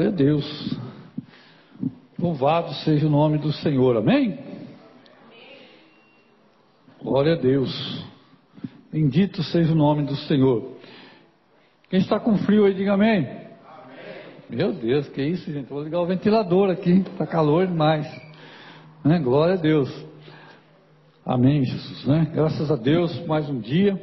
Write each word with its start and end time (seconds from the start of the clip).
Glória 0.00 0.14
a 0.14 0.16
Deus. 0.16 0.78
Louvado 2.18 2.72
seja 2.76 3.06
o 3.06 3.10
nome 3.10 3.36
do 3.36 3.52
Senhor. 3.52 3.98
Amém? 3.98 4.38
Glória 7.02 7.34
a 7.34 7.36
Deus. 7.36 8.02
Bendito 8.90 9.42
seja 9.42 9.70
o 9.72 9.76
nome 9.76 10.04
do 10.04 10.16
Senhor. 10.16 10.74
Quem 11.90 12.00
está 12.00 12.18
com 12.18 12.34
frio 12.38 12.64
aí, 12.64 12.72
diga 12.72 12.94
amém. 12.94 13.26
amém. 13.26 13.46
Meu 14.48 14.72
Deus, 14.72 15.06
que 15.10 15.22
isso, 15.22 15.52
gente? 15.52 15.68
Vou 15.68 15.84
ligar 15.84 16.00
o 16.00 16.06
ventilador 16.06 16.70
aqui, 16.70 17.00
está 17.00 17.26
calor 17.26 17.66
demais. 17.66 18.06
Né? 19.04 19.18
Glória 19.18 19.56
a 19.56 19.58
Deus. 19.58 19.94
Amém, 21.26 21.62
Jesus. 21.62 22.06
Né? 22.06 22.26
Graças 22.32 22.70
a 22.70 22.76
Deus, 22.76 23.26
mais 23.26 23.50
um 23.50 23.60
dia 23.60 24.00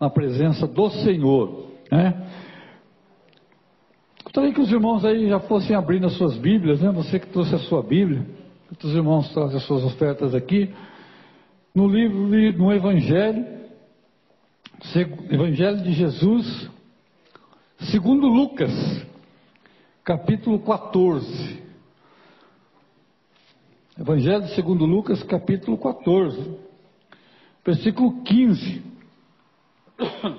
na 0.00 0.08
presença 0.08 0.66
do 0.66 0.88
Senhor. 0.88 1.72
Né? 1.92 2.25
Gostaria 4.46 4.52
que 4.54 4.60
os 4.60 4.70
irmãos 4.70 5.04
aí 5.04 5.28
já 5.28 5.40
fossem 5.40 5.74
abrindo 5.74 6.06
as 6.06 6.12
suas 6.12 6.36
Bíblias, 6.36 6.80
né? 6.80 6.92
Você 6.92 7.18
que 7.18 7.26
trouxe 7.26 7.52
a 7.54 7.58
sua 7.58 7.82
Bíblia, 7.82 8.24
que 8.78 8.86
os 8.86 8.94
irmãos 8.94 9.28
trazem 9.32 9.56
as 9.56 9.64
suas 9.64 9.82
ofertas 9.82 10.36
aqui. 10.36 10.72
No 11.74 11.88
livro, 11.88 12.16
no 12.56 12.72
Evangelho, 12.72 13.44
Evangelho 15.30 15.82
de 15.82 15.92
Jesus, 15.92 16.70
Segundo 17.90 18.28
Lucas, 18.28 18.70
capítulo 20.04 20.60
14. 20.60 21.64
Evangelho 23.98 24.46
segundo 24.48 24.84
Lucas, 24.84 25.22
capítulo 25.24 25.76
14, 25.76 26.56
versículo 27.64 28.22
15. 28.22 28.82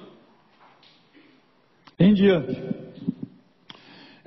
Em 2.00 2.14
diante. 2.14 2.87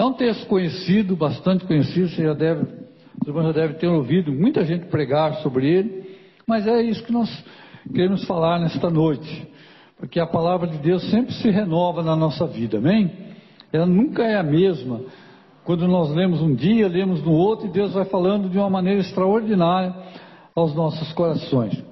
É 0.01 0.05
um 0.05 0.15
texto 0.15 0.47
conhecido, 0.47 1.15
bastante 1.15 1.67
conhecido, 1.67 2.09
você 2.09 2.23
já 2.23 2.33
deve, 2.33 2.63
os 3.21 3.29
irmãos 3.29 3.45
já 3.49 3.53
devem 3.53 3.77
ter 3.77 3.87
ouvido 3.87 4.33
muita 4.33 4.65
gente 4.65 4.87
pregar 4.87 5.35
sobre 5.43 5.69
ele, 5.69 6.17
mas 6.47 6.67
é 6.67 6.81
isso 6.83 7.05
que 7.05 7.13
nós 7.13 7.29
queremos 7.93 8.25
falar 8.25 8.59
nesta 8.59 8.89
noite 8.89 9.51
porque 9.99 10.19
a 10.19 10.27
palavra 10.27 10.67
de 10.67 10.79
Deus 10.79 11.11
sempre 11.11 11.35
se 11.35 11.51
renova 11.51 12.03
na 12.03 12.17
nossa 12.17 12.47
vida, 12.47 12.79
amém? 12.79 13.13
Ela 13.71 13.85
nunca 13.85 14.23
é 14.23 14.39
a 14.39 14.43
mesma. 14.43 15.03
Quando 15.63 15.87
nós 15.87 16.09
lemos 16.09 16.41
um 16.41 16.55
dia, 16.55 16.89
lemos 16.89 17.23
no 17.23 17.33
outro, 17.33 17.67
e 17.67 17.71
Deus 17.71 17.93
vai 17.93 18.07
falando 18.07 18.49
de 18.49 18.57
uma 18.57 18.71
maneira 18.71 19.01
extraordinária 19.01 19.95
aos 20.57 20.75
nossos 20.75 21.13
corações. 21.13 21.85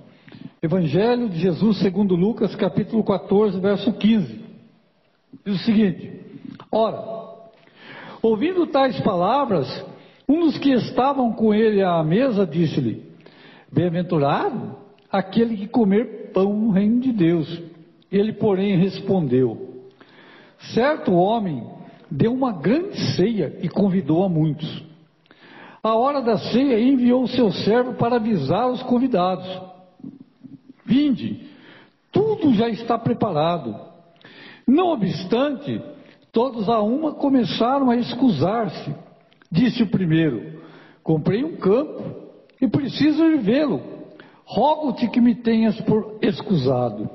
Evangelho 0.62 1.28
de 1.28 1.38
Jesus 1.38 1.80
segundo 1.80 2.16
Lucas, 2.16 2.56
capítulo 2.56 3.04
14, 3.04 3.60
verso 3.60 3.92
15. 3.92 4.40
Diz 5.44 5.60
o 5.60 5.64
seguinte: 5.64 6.10
Ora, 6.72 7.17
ouvindo 8.22 8.66
tais 8.66 8.98
palavras, 9.00 9.66
um 10.28 10.40
dos 10.40 10.58
que 10.58 10.70
estavam 10.72 11.32
com 11.32 11.54
ele 11.54 11.82
à 11.82 12.02
mesa 12.02 12.46
disse-lhe: 12.46 13.02
Bem-aventurado 13.72 14.76
aquele 15.10 15.56
que 15.56 15.68
comer 15.68 16.32
pão 16.32 16.52
no 16.52 16.70
reino 16.70 17.00
de 17.00 17.12
Deus. 17.12 17.62
Ele, 18.10 18.32
porém, 18.32 18.76
respondeu: 18.76 19.84
Certo 20.74 21.12
homem 21.12 21.64
deu 22.10 22.32
uma 22.32 22.52
grande 22.52 22.98
ceia 23.16 23.58
e 23.62 23.68
convidou 23.68 24.24
a 24.24 24.28
muitos. 24.28 24.86
A 25.82 25.94
hora 25.94 26.20
da 26.20 26.36
ceia 26.38 26.80
enviou 26.80 27.26
seu 27.28 27.50
servo 27.52 27.94
para 27.94 28.16
avisar 28.16 28.68
os 28.68 28.82
convidados: 28.82 29.46
Vinde, 30.84 31.48
tudo 32.12 32.52
já 32.54 32.68
está 32.68 32.98
preparado. 32.98 33.74
Não 34.66 34.88
obstante, 34.88 35.80
todos 36.38 36.68
a 36.68 36.80
uma 36.80 37.14
começaram 37.14 37.90
a 37.90 37.96
escusar-se. 37.96 38.94
Disse 39.50 39.82
o 39.82 39.88
primeiro: 39.88 40.60
Comprei 41.02 41.42
um 41.42 41.56
campo 41.56 42.04
e 42.62 42.68
preciso 42.68 43.24
ir 43.24 43.38
vê-lo. 43.38 43.82
Rogo-te 44.44 45.08
que 45.08 45.20
me 45.20 45.34
tenhas 45.34 45.80
por 45.80 46.16
escusado. 46.22 47.10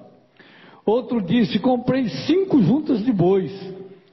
Outro 0.85 1.22
disse: 1.22 1.57
Comprei 1.57 2.09
cinco 2.09 2.61
juntas 2.61 3.01
de 3.01 3.13
bois 3.13 3.50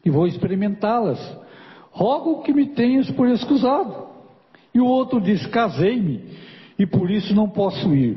e 0.05 0.11
vou 0.11 0.29
experimentá-las. 0.29 1.19
Rogo 1.91 2.43
que 2.43 2.53
me 2.53 2.67
tenhas 2.67 3.11
por 3.11 3.27
escusado. 3.31 4.11
E 4.73 4.79
o 4.79 4.87
outro 4.87 5.21
disse: 5.21 5.49
Casei-me 5.49 6.23
e 6.79 6.87
por 6.87 7.11
isso 7.11 7.35
não 7.35 7.49
posso 7.49 7.93
ir. 7.97 8.17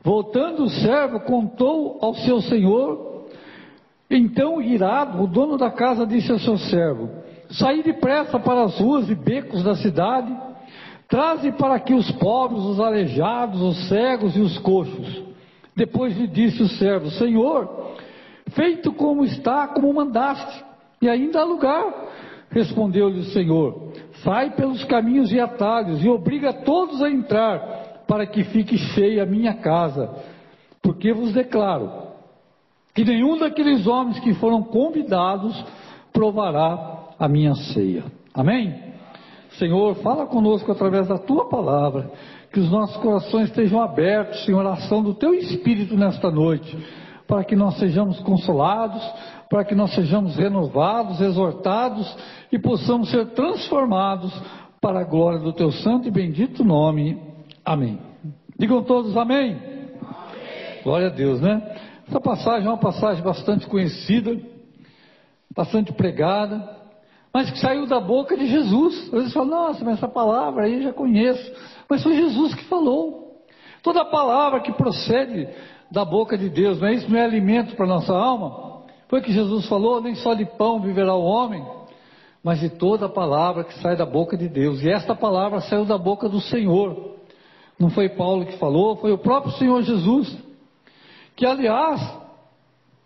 Voltando 0.00 0.62
o 0.62 0.70
servo, 0.70 1.18
contou 1.22 1.98
ao 2.00 2.14
seu 2.14 2.40
senhor. 2.40 3.13
Então, 4.14 4.62
irado, 4.62 5.22
o 5.22 5.26
dono 5.26 5.58
da 5.58 5.70
casa 5.70 6.06
disse 6.06 6.30
ao 6.30 6.38
seu 6.38 6.56
servo: 6.56 7.10
Saí 7.50 7.82
depressa 7.82 8.38
para 8.38 8.62
as 8.62 8.78
ruas 8.78 9.10
e 9.10 9.14
becos 9.14 9.62
da 9.62 9.74
cidade, 9.74 10.34
traze 11.08 11.52
para 11.52 11.74
aqui 11.74 11.92
os 11.92 12.10
pobres, 12.12 12.62
os 12.62 12.80
aleijados, 12.80 13.60
os 13.60 13.88
cegos 13.88 14.36
e 14.36 14.40
os 14.40 14.56
coxos 14.58 15.34
depois 15.76 16.16
lhe 16.16 16.26
disse 16.26 16.62
o 16.62 16.68
servo: 16.68 17.10
Senhor, 17.10 17.94
feito 18.50 18.92
como 18.92 19.24
está, 19.24 19.68
como 19.68 19.92
mandaste, 19.92 20.64
e 21.02 21.08
ainda 21.08 21.40
há 21.40 21.44
lugar. 21.44 22.12
Respondeu-lhe 22.50 23.20
o 23.20 23.24
Senhor: 23.24 23.92
Sai 24.22 24.50
pelos 24.50 24.84
caminhos 24.84 25.32
e 25.32 25.40
atalhos 25.40 26.04
e 26.04 26.08
obriga 26.08 26.52
todos 26.52 27.02
a 27.02 27.10
entrar, 27.10 28.04
para 28.06 28.26
que 28.26 28.44
fique 28.44 28.78
cheia 28.78 29.24
a 29.24 29.26
minha 29.26 29.54
casa. 29.54 30.14
Porque 30.80 31.12
vos 31.12 31.32
declaro 31.32 32.03
que 32.94 33.04
nenhum 33.04 33.38
daqueles 33.38 33.86
homens 33.86 34.20
que 34.20 34.32
foram 34.34 34.62
convidados 34.62 35.64
provará 36.12 37.08
a 37.18 37.28
minha 37.28 37.54
ceia. 37.54 38.04
Amém? 38.32 38.74
Senhor, 39.58 39.96
fala 39.96 40.26
conosco 40.26 40.70
através 40.70 41.08
da 41.08 41.18
tua 41.18 41.48
palavra 41.48 42.10
que 42.52 42.60
os 42.60 42.70
nossos 42.70 42.96
corações 42.98 43.48
estejam 43.48 43.82
abertos 43.82 44.48
em 44.48 44.54
oração 44.54 45.02
do 45.02 45.12
Teu 45.14 45.34
Espírito 45.34 45.96
nesta 45.96 46.30
noite, 46.30 46.76
para 47.26 47.42
que 47.42 47.56
nós 47.56 47.76
sejamos 47.78 48.20
consolados, 48.20 49.02
para 49.50 49.64
que 49.64 49.74
nós 49.74 49.92
sejamos 49.92 50.36
renovados, 50.36 51.20
exortados 51.20 52.16
e 52.52 52.58
possamos 52.58 53.10
ser 53.10 53.26
transformados 53.30 54.32
para 54.80 55.00
a 55.00 55.04
glória 55.04 55.40
do 55.40 55.52
Teu 55.52 55.72
santo 55.72 56.06
e 56.06 56.12
bendito 56.12 56.64
nome. 56.64 57.20
Amém. 57.64 57.98
Digam 58.56 58.84
todos 58.84 59.16
amém. 59.16 59.56
amém. 59.56 60.82
Glória 60.84 61.08
a 61.08 61.10
Deus, 61.10 61.40
né? 61.40 61.73
Essa 62.08 62.20
passagem 62.20 62.66
é 62.66 62.70
uma 62.70 62.78
passagem 62.78 63.22
bastante 63.22 63.66
conhecida, 63.66 64.38
bastante 65.54 65.92
pregada, 65.92 66.76
mas 67.32 67.50
que 67.50 67.58
saiu 67.58 67.86
da 67.86 67.98
boca 67.98 68.36
de 68.36 68.46
Jesus. 68.46 69.04
Às 69.06 69.10
vezes 69.10 69.32
falam, 69.32 69.48
nossa, 69.48 69.84
mas 69.84 69.98
essa 69.98 70.08
palavra 70.08 70.64
aí 70.64 70.74
eu 70.74 70.82
já 70.82 70.92
conheço. 70.92 71.52
Mas 71.88 72.02
foi 72.02 72.14
Jesus 72.14 72.54
que 72.54 72.64
falou. 72.64 73.42
Toda 73.82 74.04
palavra 74.04 74.60
que 74.60 74.72
procede 74.72 75.48
da 75.90 76.04
boca 76.04 76.38
de 76.38 76.48
Deus, 76.48 76.80
não 76.80 76.88
é 76.88 76.94
isso? 76.94 77.10
Não 77.10 77.18
é 77.18 77.24
alimento 77.24 77.74
para 77.76 77.84
a 77.84 77.88
nossa 77.88 78.14
alma? 78.14 78.82
Foi 79.08 79.20
que 79.20 79.32
Jesus 79.32 79.66
falou: 79.68 80.00
nem 80.00 80.14
só 80.14 80.34
de 80.34 80.44
pão 80.44 80.80
viverá 80.80 81.14
o 81.14 81.24
homem, 81.24 81.64
mas 82.42 82.60
de 82.60 82.70
toda 82.70 83.08
palavra 83.08 83.64
que 83.64 83.74
sai 83.80 83.96
da 83.96 84.06
boca 84.06 84.36
de 84.36 84.48
Deus. 84.48 84.82
E 84.82 84.90
esta 84.90 85.14
palavra 85.14 85.60
saiu 85.60 85.84
da 85.84 85.98
boca 85.98 86.28
do 86.28 86.40
Senhor. 86.40 87.14
Não 87.78 87.90
foi 87.90 88.08
Paulo 88.08 88.46
que 88.46 88.56
falou, 88.58 88.96
foi 88.96 89.12
o 89.12 89.18
próprio 89.18 89.52
Senhor 89.52 89.82
Jesus. 89.82 90.43
Que, 91.36 91.46
aliás, 91.46 92.00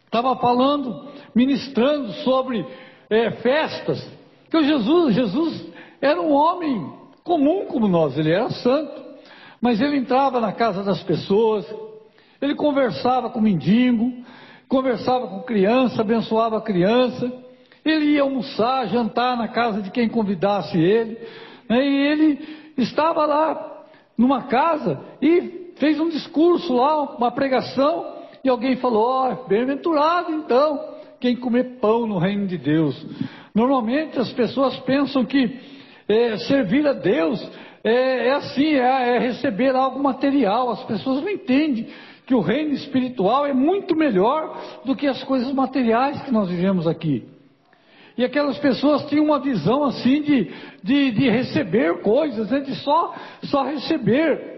estava 0.04 0.36
falando, 0.36 1.08
ministrando 1.34 2.12
sobre 2.24 2.66
é, 3.08 3.30
festas. 3.32 4.06
Que 4.50 4.62
Jesus, 4.64 5.14
Jesus 5.14 5.72
era 6.00 6.20
um 6.20 6.32
homem 6.32 6.92
comum 7.24 7.66
como 7.66 7.86
nós, 7.86 8.16
ele 8.16 8.32
era 8.32 8.48
santo, 8.50 9.02
mas 9.60 9.80
ele 9.80 9.98
entrava 9.98 10.40
na 10.40 10.52
casa 10.52 10.82
das 10.82 11.02
pessoas, 11.02 11.66
ele 12.40 12.54
conversava 12.54 13.28
com 13.28 13.40
mendigo, 13.40 14.12
conversava 14.68 15.26
com 15.26 15.42
criança, 15.42 16.00
abençoava 16.00 16.58
a 16.58 16.62
criança, 16.62 17.30
ele 17.84 18.12
ia 18.12 18.22
almoçar, 18.22 18.88
jantar 18.88 19.36
na 19.36 19.48
casa 19.48 19.82
de 19.82 19.90
quem 19.90 20.08
convidasse 20.08 20.78
ele, 20.78 21.18
né, 21.68 21.84
e 21.84 21.96
ele 22.06 22.48
estava 22.78 23.26
lá 23.26 23.84
numa 24.16 24.44
casa 24.44 25.00
e 25.20 25.72
fez 25.76 26.00
um 26.00 26.08
discurso 26.08 26.74
lá, 26.74 27.02
uma 27.16 27.30
pregação, 27.30 28.17
e 28.48 28.50
alguém 28.50 28.76
falou: 28.76 29.02
Ó, 29.02 29.30
oh, 29.30 29.48
bem-aventurado 29.48 30.32
então, 30.32 30.80
quem 31.20 31.36
comer 31.36 31.78
pão 31.80 32.06
no 32.06 32.18
reino 32.18 32.46
de 32.46 32.56
Deus. 32.56 33.06
Normalmente 33.54 34.18
as 34.18 34.32
pessoas 34.32 34.76
pensam 34.80 35.24
que 35.24 35.58
é, 36.08 36.38
servir 36.38 36.86
a 36.86 36.94
Deus 36.94 37.46
é, 37.84 38.28
é 38.28 38.32
assim, 38.32 38.74
é, 38.74 39.16
é 39.16 39.18
receber 39.18 39.74
algo 39.74 40.02
material. 40.02 40.70
As 40.70 40.82
pessoas 40.84 41.20
não 41.20 41.28
entendem 41.28 41.88
que 42.26 42.34
o 42.34 42.40
reino 42.40 42.72
espiritual 42.72 43.46
é 43.46 43.52
muito 43.52 43.94
melhor 43.94 44.56
do 44.84 44.96
que 44.96 45.06
as 45.06 45.22
coisas 45.24 45.52
materiais 45.52 46.20
que 46.22 46.30
nós 46.30 46.48
vivemos 46.48 46.86
aqui. 46.86 47.24
E 48.16 48.24
aquelas 48.24 48.58
pessoas 48.58 49.04
tinham 49.06 49.26
uma 49.26 49.38
visão 49.38 49.84
assim 49.84 50.22
de, 50.22 50.50
de, 50.82 51.10
de 51.12 51.30
receber 51.30 52.00
coisas, 52.00 52.50
né, 52.50 52.60
de 52.60 52.74
só, 52.76 53.14
só 53.44 53.62
receber. 53.62 54.57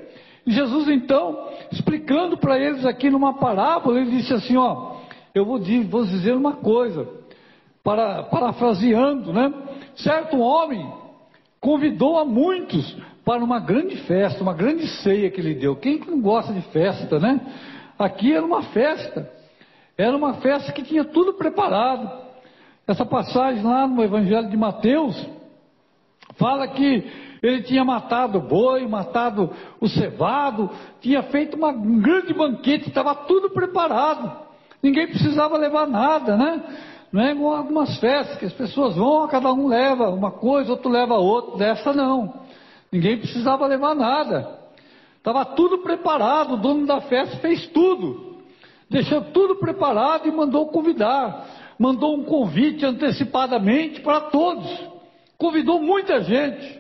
Jesus 0.51 0.89
então, 0.89 1.49
explicando 1.71 2.37
para 2.37 2.59
eles 2.59 2.85
aqui 2.85 3.11
numa 3.11 3.35
parábola, 3.35 4.01
ele 4.01 4.11
disse 4.11 4.33
assim: 4.33 4.57
Ó, 4.57 4.97
eu 5.35 5.45
vou, 5.45 5.61
vou 5.89 6.05
dizer 6.05 6.35
uma 6.35 6.55
coisa, 6.55 7.09
para, 7.83 8.25
parafraseando, 8.25 9.33
né? 9.33 9.53
certo 9.97 10.39
homem 10.39 10.91
convidou 11.61 12.19
a 12.19 12.25
muitos 12.25 12.97
para 13.25 13.45
uma 13.45 13.61
grande 13.61 13.97
festa, 14.05 14.43
uma 14.43 14.55
grande 14.55 14.87
ceia 15.03 15.31
que 15.31 15.41
ele 15.41 15.55
deu. 15.55 15.77
Quem 15.77 15.99
que 15.99 16.11
não 16.11 16.21
gosta 16.21 16.53
de 16.53 16.63
festa, 16.73 17.19
né? 17.19 17.41
Aqui 17.99 18.33
era 18.33 18.45
uma 18.45 18.63
festa. 18.65 19.31
Era 19.97 20.17
uma 20.17 20.35
festa 20.35 20.73
que 20.73 20.83
tinha 20.83 21.05
tudo 21.05 21.35
preparado. 21.35 22.11
Essa 22.87 23.05
passagem 23.05 23.63
lá 23.63 23.87
no 23.87 24.03
Evangelho 24.03 24.49
de 24.49 24.57
Mateus 24.57 25.15
fala 26.37 26.67
que 26.69 27.30
ele 27.43 27.63
tinha 27.63 27.85
matado 27.85 28.39
o 28.39 28.43
boi, 28.43 28.87
matado 28.87 29.51
o 29.81 29.89
cevado, 29.89 30.71
tinha 31.01 31.23
feito 31.25 31.57
uma, 31.57 31.71
um 31.71 32.01
grande 32.01 32.35
banquete, 32.35 32.89
estava 32.89 33.15
tudo 33.15 33.51
preparado. 33.51 34.49
Ninguém 34.83 35.09
precisava 35.09 35.57
levar 35.57 35.87
nada, 35.87 36.37
né? 36.37 36.63
Não 37.13 37.23
é 37.23 37.33
igual 37.33 37.57
algumas 37.57 37.99
festas 37.99 38.39
que 38.39 38.45
as 38.45 38.53
pessoas 38.53 38.95
vão, 38.95 39.27
cada 39.29 39.53
um 39.53 39.67
leva 39.67 40.11
uma 40.11 40.31
coisa, 40.31 40.71
outro 40.71 40.91
leva 40.91 41.15
outra. 41.15 41.59
Dessa 41.59 41.93
não. 41.93 42.33
Ninguém 42.91 43.19
precisava 43.19 43.67
levar 43.67 43.95
nada. 43.95 44.59
Estava 45.17 45.45
tudo 45.45 45.79
preparado, 45.79 46.55
o 46.55 46.57
dono 46.57 46.87
da 46.87 47.01
festa 47.03 47.37
fez 47.39 47.67
tudo. 47.69 48.39
Deixou 48.89 49.21
tudo 49.23 49.57
preparado 49.57 50.29
e 50.29 50.33
mandou 50.33 50.67
convidar. 50.69 51.47
Mandou 51.79 52.17
um 52.17 52.25
convite 52.25 52.85
antecipadamente 52.85 54.01
para 54.01 54.23
todos. 54.23 54.69
Convidou 55.37 55.81
muita 55.81 56.23
gente, 56.23 56.80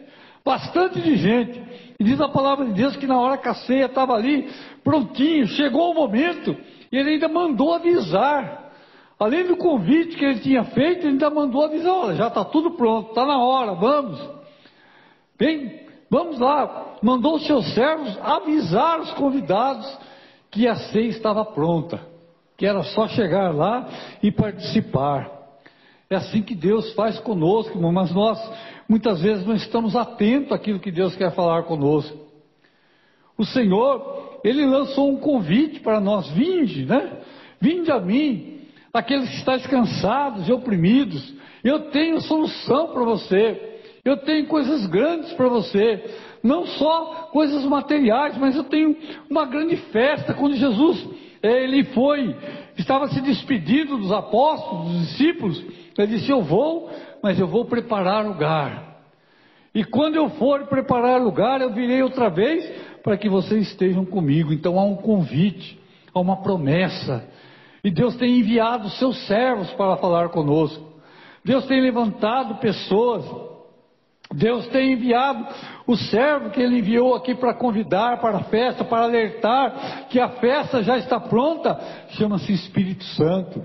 bastante 0.50 1.00
de 1.00 1.17
gente. 1.17 1.62
E 1.99 2.05
diz 2.05 2.20
a 2.20 2.29
palavra 2.29 2.67
de 2.67 2.73
Deus 2.73 2.97
que 2.97 3.06
na 3.06 3.19
hora 3.19 3.38
que 3.38 3.49
a 3.49 3.55
ceia 3.55 3.87
estava 3.87 4.14
ali, 4.14 4.49
prontinho, 4.82 5.47
chegou 5.49 5.93
o 5.93 5.94
momento, 5.94 6.56
e 6.91 6.97
ele 6.97 7.11
ainda 7.11 7.29
mandou 7.29 7.75
avisar. 7.75 8.70
Além 9.19 9.47
do 9.47 9.56
convite 9.56 10.17
que 10.17 10.25
ele 10.25 10.41
tinha 10.41 10.64
feito, 10.64 11.00
ele 11.00 11.11
ainda 11.11 11.31
mandou 11.31 11.64
avisar, 11.64 11.93
olha, 11.93 12.14
já 12.14 12.29
está 12.29 12.44
tudo 12.44 12.73
pronto, 12.73 13.11
está 13.11 13.26
na 13.26 13.38
hora, 13.38 13.75
vamos. 13.75 14.19
Bem, 15.38 15.91
Vamos 16.11 16.41
lá, 16.41 16.96
mandou 17.00 17.37
os 17.37 17.46
seus 17.46 17.73
servos 17.73 18.19
avisar 18.20 18.99
os 18.99 19.12
convidados 19.12 19.87
que 20.50 20.67
a 20.67 20.75
ceia 20.75 21.06
estava 21.06 21.44
pronta, 21.44 22.00
que 22.56 22.67
era 22.67 22.82
só 22.82 23.06
chegar 23.06 23.55
lá 23.55 23.88
e 24.20 24.32
participar. 24.32 25.39
É 26.12 26.16
assim 26.16 26.42
que 26.42 26.56
Deus 26.56 26.92
faz 26.94 27.20
conosco, 27.20 27.76
irmão, 27.76 27.92
mas 27.92 28.12
nós 28.12 28.36
muitas 28.88 29.22
vezes 29.22 29.46
não 29.46 29.54
estamos 29.54 29.94
atentos 29.94 30.50
àquilo 30.50 30.80
que 30.80 30.90
Deus 30.90 31.14
quer 31.14 31.32
falar 31.32 31.62
conosco. 31.62 32.18
O 33.38 33.44
Senhor, 33.44 34.40
Ele 34.42 34.66
lançou 34.66 35.08
um 35.08 35.18
convite 35.18 35.78
para 35.78 36.00
nós, 36.00 36.28
vinde, 36.30 36.84
né? 36.84 37.20
Vinde 37.60 37.92
a 37.92 38.00
mim, 38.00 38.62
aqueles 38.92 39.28
que 39.28 39.36
estáis 39.36 39.64
cansados 39.68 40.48
e 40.48 40.52
oprimidos, 40.52 41.32
eu 41.62 41.90
tenho 41.90 42.20
solução 42.22 42.88
para 42.88 43.04
você. 43.04 43.78
Eu 44.04 44.16
tenho 44.16 44.48
coisas 44.48 44.86
grandes 44.86 45.32
para 45.34 45.48
você, 45.48 46.02
não 46.42 46.66
só 46.66 47.28
coisas 47.30 47.64
materiais, 47.66 48.36
mas 48.36 48.56
eu 48.56 48.64
tenho 48.64 48.96
uma 49.30 49.44
grande 49.44 49.76
festa. 49.76 50.34
Quando 50.34 50.56
Jesus 50.56 51.06
ele 51.42 51.84
foi, 51.84 52.34
estava 52.76 53.08
se 53.08 53.20
despedindo 53.20 53.96
dos 53.96 54.10
apóstolos, 54.10 54.90
dos 54.90 55.08
discípulos, 55.08 55.64
ele 55.98 56.19
disse: 56.19 56.31
Eu 56.31 56.42
vou, 56.42 56.90
mas 57.22 57.38
eu 57.38 57.46
vou 57.46 57.64
preparar 57.64 58.25
lugar. 58.25 58.98
E 59.75 59.84
quando 59.84 60.16
eu 60.16 60.28
for 60.31 60.66
preparar 60.66 61.20
lugar, 61.20 61.60
eu 61.60 61.72
virei 61.72 62.02
outra 62.02 62.28
vez 62.28 62.64
para 63.02 63.16
que 63.16 63.28
vocês 63.28 63.69
estejam 63.69 64.04
comigo. 64.04 64.52
Então 64.52 64.78
há 64.78 64.84
um 64.84 64.96
convite, 64.96 65.78
há 66.12 66.19
uma 66.19 66.42
promessa. 66.42 67.25
E 67.82 67.90
Deus 67.90 68.16
tem 68.16 68.38
enviado 68.38 68.90
seus 68.90 69.26
servos 69.26 69.70
para 69.72 69.96
falar 69.96 70.31
conosco. 70.31 70.84
Deus 71.44 71.64
tem 71.66 71.81
levantado 71.81 72.56
pessoas 72.56 73.25
Deus 74.32 74.66
tem 74.69 74.93
enviado 74.93 75.44
o 75.86 75.96
servo 75.96 76.50
que 76.50 76.60
ele 76.60 76.78
enviou 76.78 77.16
aqui 77.16 77.34
para 77.34 77.52
convidar 77.52 78.20
para 78.20 78.38
a 78.38 78.44
festa, 78.44 78.84
para 78.84 79.02
alertar 79.02 80.06
que 80.08 80.20
a 80.20 80.28
festa 80.28 80.84
já 80.84 80.96
está 80.98 81.19
pronta, 81.19 81.78
chama-se 82.10 82.52
Espírito 82.52 83.02
Santo. 83.02 83.64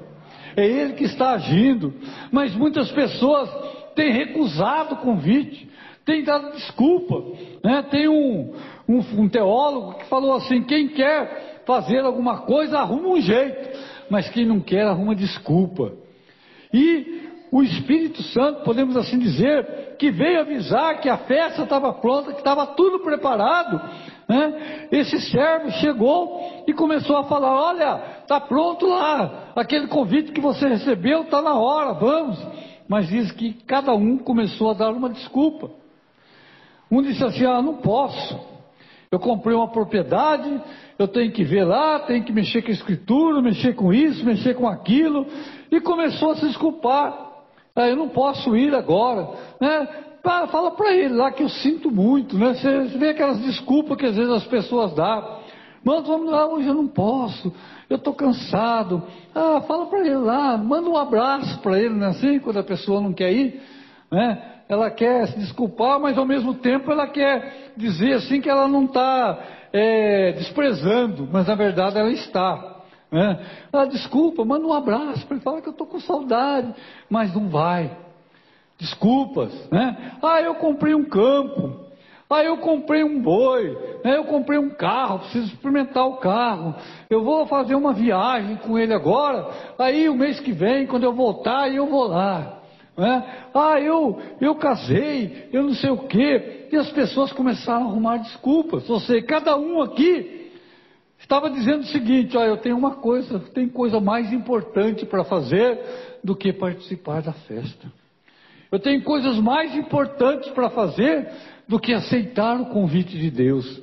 É 0.57 0.65
ele 0.65 0.93
que 0.93 1.03
está 1.03 1.31
agindo, 1.31 1.93
mas 2.31 2.55
muitas 2.55 2.91
pessoas 2.91 3.49
têm 3.95 4.11
recusado 4.11 4.95
o 4.95 4.97
convite, 4.97 5.69
têm 6.05 6.23
dado 6.23 6.51
desculpa. 6.53 7.21
Né? 7.63 7.83
Tem 7.89 8.07
um, 8.07 8.53
um, 8.87 8.99
um 9.21 9.29
teólogo 9.29 9.95
que 9.95 10.05
falou 10.05 10.33
assim: 10.33 10.63
quem 10.63 10.89
quer 10.89 11.63
fazer 11.65 11.99
alguma 11.99 12.39
coisa 12.41 12.79
arruma 12.79 13.09
um 13.09 13.21
jeito, 13.21 13.77
mas 14.09 14.29
quem 14.29 14.45
não 14.45 14.59
quer 14.59 14.85
arruma 14.85 15.15
desculpa. 15.15 15.91
E 16.73 17.25
o 17.51 17.63
Espírito 17.63 18.21
Santo, 18.21 18.63
podemos 18.63 18.97
assim 18.97 19.17
dizer, 19.17 19.95
que 19.97 20.11
veio 20.11 20.41
avisar 20.41 20.99
que 20.99 21.07
a 21.07 21.17
festa 21.19 21.63
estava 21.63 21.93
pronta, 21.93 22.33
que 22.33 22.39
estava 22.39 22.67
tudo 22.67 22.99
preparado, 22.99 23.81
né? 24.27 24.87
esse 24.91 25.19
servo 25.31 25.71
chegou 25.71 26.63
e 26.67 26.73
começou 26.73 27.17
a 27.17 27.25
falar: 27.25 27.53
Olha, 27.53 28.01
está 28.21 28.39
pronto 28.39 28.87
lá, 28.87 29.51
aquele 29.55 29.87
convite 29.87 30.31
que 30.31 30.41
você 30.41 30.67
recebeu 30.67 31.23
está 31.23 31.41
na 31.41 31.53
hora, 31.53 31.93
vamos. 31.93 32.39
Mas 32.87 33.07
diz 33.07 33.31
que 33.31 33.53
cada 33.65 33.93
um 33.93 34.17
começou 34.17 34.71
a 34.71 34.73
dar 34.73 34.91
uma 34.91 35.09
desculpa. 35.09 35.69
Um 36.91 37.01
disse 37.01 37.23
assim: 37.23 37.45
Ah, 37.45 37.61
não 37.61 37.77
posso. 37.77 38.55
Eu 39.11 39.19
comprei 39.19 39.55
uma 39.55 39.69
propriedade, 39.69 40.61
eu 40.97 41.07
tenho 41.07 41.31
que 41.31 41.43
ver 41.43 41.63
lá, 41.63 41.99
tenho 41.99 42.23
que 42.23 42.33
mexer 42.33 42.61
com 42.61 42.69
a 42.69 42.73
escritura, 42.73 43.41
mexer 43.41 43.73
com 43.73 43.93
isso, 43.93 44.25
mexer 44.25 44.55
com 44.55 44.67
aquilo. 44.67 45.25
E 45.71 45.79
começou 45.79 46.31
a 46.31 46.35
se 46.35 46.47
desculpar. 46.47 47.24
Ah, 47.75 47.89
eu 47.89 47.95
não 47.95 48.07
posso 48.07 48.55
ir 48.55 48.73
agora, 48.73 49.27
né? 49.59 49.87
Fala 50.23 50.71
para 50.71 50.95
ele 50.95 51.13
lá 51.13 51.31
que 51.31 51.43
eu 51.43 51.49
sinto 51.49 51.91
muito, 51.91 52.37
né? 52.37 52.53
Você 52.53 52.97
vê 52.97 53.09
aquelas 53.09 53.39
desculpas 53.39 53.97
que 53.97 54.05
às 54.05 54.15
vezes 54.15 54.31
as 54.31 54.45
pessoas 54.45 54.93
dão. 54.95 55.39
Mas 55.83 56.07
vamos 56.07 56.31
lá, 56.31 56.47
hoje 56.47 56.67
eu 56.67 56.73
não 56.73 56.87
posso, 56.87 57.53
eu 57.87 57.97
estou 57.97 58.13
cansado. 58.13 59.03
Ah, 59.35 59.61
fala 59.67 59.85
para 59.85 59.99
ele 59.99 60.15
lá, 60.15 60.57
manda 60.57 60.89
um 60.89 60.97
abraço 60.97 61.59
para 61.59 61.79
ele, 61.79 61.93
não 61.93 62.07
é 62.07 62.09
assim? 62.09 62.39
Quando 62.39 62.57
a 62.57 62.63
pessoa 62.63 62.99
não 62.99 63.13
quer 63.13 63.31
ir, 63.31 63.61
né? 64.11 64.53
Ela 64.67 64.89
quer 64.89 65.27
se 65.27 65.37
desculpar, 65.37 65.99
mas 65.99 66.17
ao 66.17 66.25
mesmo 66.25 66.55
tempo 66.55 66.91
ela 66.91 67.07
quer 67.07 67.73
dizer 67.77 68.13
assim 68.13 68.41
que 68.41 68.49
ela 68.49 68.67
não 68.67 68.85
está 68.85 69.39
é, 69.71 70.31
desprezando, 70.31 71.29
mas 71.31 71.45
na 71.45 71.53
verdade 71.53 71.99
ela 71.99 72.09
está. 72.09 72.74
Né? 73.11 73.39
Ah, 73.71 73.85
desculpa, 73.85 74.43
manda 74.43 74.65
um 74.65 74.73
abraço 74.73 75.25
para 75.25 75.35
ele, 75.35 75.43
fala 75.43 75.61
que 75.61 75.67
eu 75.67 75.71
estou 75.71 75.87
com 75.87 75.99
saudade, 75.99 76.73
mas 77.09 77.33
não 77.33 77.49
vai. 77.49 77.95
Desculpas, 78.77 79.53
né? 79.71 80.17
Ah, 80.21 80.41
eu 80.41 80.55
comprei 80.55 80.93
um 80.93 81.05
campo. 81.05 81.85
Ah, 82.29 82.43
eu 82.43 82.57
comprei 82.57 83.03
um 83.03 83.21
boi, 83.21 83.77
né? 84.03 84.17
eu 84.17 84.23
comprei 84.23 84.57
um 84.57 84.71
carro, 84.71 85.19
preciso 85.19 85.45
experimentar 85.53 86.07
o 86.07 86.17
carro. 86.17 86.75
Eu 87.07 87.23
vou 87.23 87.45
fazer 87.45 87.75
uma 87.75 87.93
viagem 87.93 88.55
com 88.57 88.79
ele 88.79 88.93
agora. 88.93 89.47
Aí 89.77 90.09
o 90.09 90.15
mês 90.15 90.39
que 90.39 90.51
vem, 90.51 90.87
quando 90.87 91.03
eu 91.03 91.13
voltar, 91.13 91.71
eu 91.71 91.85
vou 91.85 92.07
lá. 92.07 92.61
Né? 92.97 93.23
Ah, 93.53 93.79
eu, 93.79 94.19
eu 94.41 94.55
casei, 94.55 95.49
eu 95.53 95.63
não 95.63 95.75
sei 95.75 95.91
o 95.91 96.07
quê. 96.07 96.67
E 96.71 96.75
as 96.75 96.89
pessoas 96.91 97.31
começaram 97.31 97.85
a 97.85 97.89
arrumar 97.89 98.17
desculpas. 98.17 98.89
Ou 98.89 98.99
seja, 98.99 99.23
cada 99.25 99.55
um 99.55 99.81
aqui 99.81 100.44
Estava 101.19 101.49
dizendo 101.49 101.81
o 101.81 101.87
seguinte: 101.87 102.37
olha, 102.37 102.49
eu 102.49 102.57
tenho 102.57 102.77
uma 102.77 102.95
coisa, 102.95 103.39
tem 103.53 103.67
coisa 103.67 103.99
mais 103.99 104.31
importante 104.31 105.05
para 105.05 105.23
fazer 105.23 105.79
do 106.23 106.35
que 106.35 106.53
participar 106.53 107.21
da 107.21 107.33
festa. 107.33 107.91
Eu 108.71 108.79
tenho 108.79 109.03
coisas 109.03 109.37
mais 109.39 109.75
importantes 109.75 110.49
para 110.51 110.69
fazer 110.69 111.29
do 111.67 111.79
que 111.79 111.93
aceitar 111.93 112.59
o 112.59 112.67
convite 112.67 113.17
de 113.17 113.31
Deus. 113.31 113.81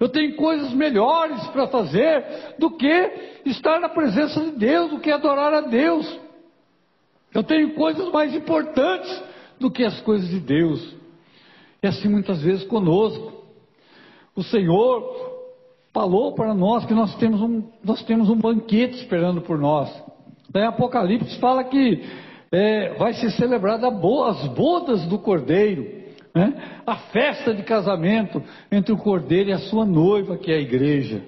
Eu 0.00 0.08
tenho 0.08 0.34
coisas 0.36 0.72
melhores 0.72 1.46
para 1.48 1.66
fazer 1.68 2.54
do 2.58 2.70
que 2.70 3.40
estar 3.46 3.80
na 3.80 3.88
presença 3.88 4.40
de 4.40 4.52
Deus, 4.52 4.90
do 4.90 5.00
que 5.00 5.10
adorar 5.10 5.52
a 5.52 5.60
Deus. 5.60 6.20
Eu 7.32 7.42
tenho 7.42 7.74
coisas 7.74 8.10
mais 8.10 8.34
importantes 8.34 9.22
do 9.58 9.70
que 9.70 9.84
as 9.84 10.00
coisas 10.00 10.28
de 10.28 10.40
Deus. 10.40 10.94
E 11.82 11.86
assim 11.86 12.08
muitas 12.08 12.42
vezes 12.42 12.64
conosco. 12.64 13.32
O 14.34 14.42
Senhor 14.42 15.23
falou 15.94 16.34
para 16.34 16.52
nós 16.52 16.84
que 16.84 16.92
nós 16.92 17.14
temos 17.14 17.40
um, 17.40 17.62
nós 17.82 18.02
temos 18.02 18.28
um 18.28 18.36
banquete 18.36 18.96
esperando 18.96 19.40
por 19.40 19.56
nós. 19.56 19.88
Em 20.52 20.64
Apocalipse 20.64 21.38
fala 21.38 21.62
que 21.62 22.02
é, 22.50 22.94
vai 22.94 23.14
ser 23.14 23.30
celebrada 23.30 23.86
as 23.86 24.48
bodas 24.48 25.06
do 25.06 25.18
Cordeiro, 25.20 25.86
né? 26.34 26.80
a 26.84 26.96
festa 26.96 27.54
de 27.54 27.62
casamento 27.62 28.42
entre 28.70 28.92
o 28.92 28.98
Cordeiro 28.98 29.50
e 29.50 29.52
a 29.52 29.58
sua 29.58 29.86
noiva, 29.86 30.36
que 30.36 30.50
é 30.50 30.56
a 30.56 30.60
igreja. 30.60 31.22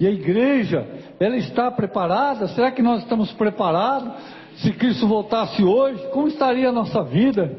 E 0.00 0.06
a 0.06 0.10
igreja, 0.10 0.88
ela 1.20 1.36
está 1.36 1.70
preparada? 1.70 2.48
Será 2.48 2.72
que 2.72 2.82
nós 2.82 3.02
estamos 3.02 3.30
preparados? 3.32 4.12
Se 4.56 4.72
Cristo 4.72 5.06
voltasse 5.06 5.62
hoje, 5.62 6.02
como 6.12 6.28
estaria 6.28 6.68
a 6.68 6.72
nossa 6.72 7.02
vida? 7.02 7.56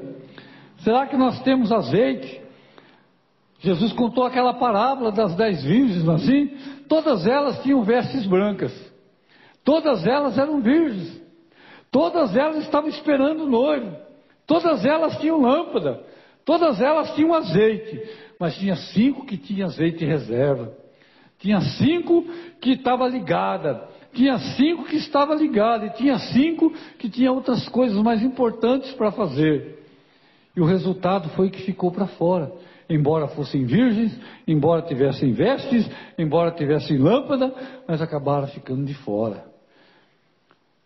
Será 0.80 1.06
que 1.06 1.15
nós 1.15 1.39
temos 1.44 1.72
azeite? 1.72 2.45
Jesus 3.66 3.92
contou 3.94 4.24
aquela 4.24 4.54
parábola 4.54 5.12
das 5.12 5.36
dez 5.36 5.64
virgens, 5.64 6.08
assim, 6.08 6.52
todas 6.88 7.26
elas 7.26 7.62
tinham 7.64 7.84
vestes 7.84 8.26
brancas, 8.26 8.74
todas 9.64 10.06
elas 10.06 10.38
eram 10.38 10.62
virgens, 10.62 11.22
todas 11.92 12.36
elas 12.36 12.64
estavam 12.64 12.90
esperando 12.90 13.44
o 13.44 13.50
noivo, 13.50 14.06
Todas 14.48 14.86
elas 14.86 15.18
tinham 15.18 15.42
lâmpada, 15.42 16.04
todas 16.44 16.80
elas 16.80 17.14
tinham 17.16 17.34
azeite, 17.34 18.02
mas 18.40 18.56
tinha 18.58 18.76
cinco 18.76 19.26
que 19.26 19.38
tinham 19.38 19.68
azeite 19.68 20.04
em 20.04 20.08
reserva. 20.08 20.72
Tinha 21.40 21.60
cinco 21.62 22.26
que 22.62 22.72
estava 22.72 23.08
ligada, 23.08 23.88
tinha 24.14 24.38
cinco 24.38 24.86
que 24.86 24.96
estava 24.98 25.36
ligada. 25.36 25.88
E 25.88 25.90
tinha 25.92 26.18
cinco 26.18 26.72
que 26.98 27.10
tinha 27.10 27.32
outras 27.32 27.68
coisas 27.70 27.98
mais 28.02 28.22
importantes 28.24 28.92
para 28.94 29.12
fazer. 29.12 29.84
E 30.56 30.62
o 30.62 30.66
resultado 30.66 31.30
foi 31.30 31.50
que 31.50 31.64
ficou 31.64 31.92
para 31.92 32.08
fora. 32.08 32.52
Embora 32.89 33.27
fossem 33.30 33.65
virgens, 33.65 34.20
embora 34.48 34.84
tivessem 34.84 35.34
vestes, 35.34 35.89
embora 36.18 36.51
tivessem 36.51 36.98
lâmpada, 36.98 37.54
mas 37.88 38.01
acabaram 38.01 38.48
ficando 38.48 38.86
de 38.86 38.94
fora. 38.94 39.44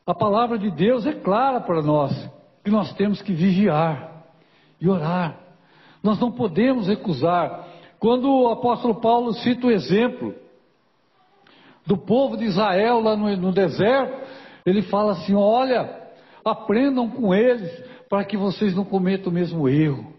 A 0.06 0.14
palavra 0.16 0.58
de 0.58 0.72
Deus 0.72 1.06
é 1.06 1.14
clara 1.14 1.60
para 1.60 1.82
nós, 1.82 2.12
que 2.64 2.72
nós 2.72 2.94
temos 2.94 3.22
que 3.22 3.34
vigiar 3.34 4.26
e 4.80 4.90
orar. 4.90 5.38
Nós 6.02 6.20
não 6.20 6.32
podemos 6.32 6.88
recusar. 6.88 7.68
Quando 8.00 8.30
o 8.30 8.50
apóstolo 8.50 8.96
Paulo 9.02 9.34
cita 9.34 9.68
o 9.68 9.72
exemplo 9.72 10.34
do 11.86 11.98
povo 11.98 12.38
de 12.38 12.46
Israel 12.46 13.02
lá 13.02 13.16
no, 13.16 13.36
no 13.36 13.52
deserto, 13.52 14.26
ele 14.66 14.82
fala 14.84 15.12
assim: 15.12 15.34
olha, 15.36 16.00
aprendam 16.46 17.10
com 17.10 17.34
eles 17.34 17.70
para 18.10 18.24
que 18.24 18.38
vocês 18.38 18.76
não 18.76 18.86
cometam 18.86 19.32
o 19.32 19.36
mesmo 19.36 19.68
erro, 19.68 20.14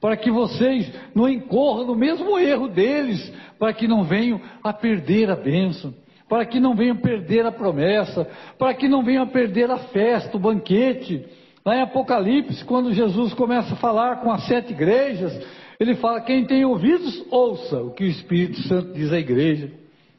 para 0.00 0.16
que 0.16 0.30
vocês 0.30 0.92
não 1.14 1.28
incorram 1.28 1.86
no 1.86 1.94
mesmo 1.94 2.38
erro 2.38 2.68
deles, 2.68 3.32
para 3.58 3.72
que 3.72 3.88
não 3.88 4.04
venham 4.04 4.40
a 4.62 4.72
perder 4.72 5.30
a 5.30 5.36
bênção, 5.36 5.94
para 6.28 6.44
que 6.44 6.60
não 6.60 6.74
venham 6.74 6.96
perder 6.96 7.46
a 7.46 7.52
promessa, 7.52 8.28
para 8.58 8.74
que 8.74 8.88
não 8.88 9.02
venham 9.02 9.24
a 9.24 9.26
perder 9.26 9.70
a 9.70 9.78
festa, 9.78 10.36
o 10.36 10.40
banquete. 10.40 11.24
Lá 11.64 11.76
em 11.76 11.82
Apocalipse, 11.82 12.64
quando 12.64 12.92
Jesus 12.92 13.34
começa 13.34 13.74
a 13.74 13.78
falar 13.78 14.20
com 14.20 14.30
as 14.30 14.46
sete 14.46 14.72
igrejas, 14.72 15.36
ele 15.80 15.94
fala: 15.96 16.20
quem 16.20 16.44
tem 16.44 16.64
ouvidos, 16.64 17.24
ouça 17.30 17.82
o 17.82 17.90
que 17.90 18.04
o 18.04 18.08
Espírito 18.08 18.60
Santo 18.62 18.92
diz 18.92 19.12
à 19.12 19.18
igreja. 19.18 19.72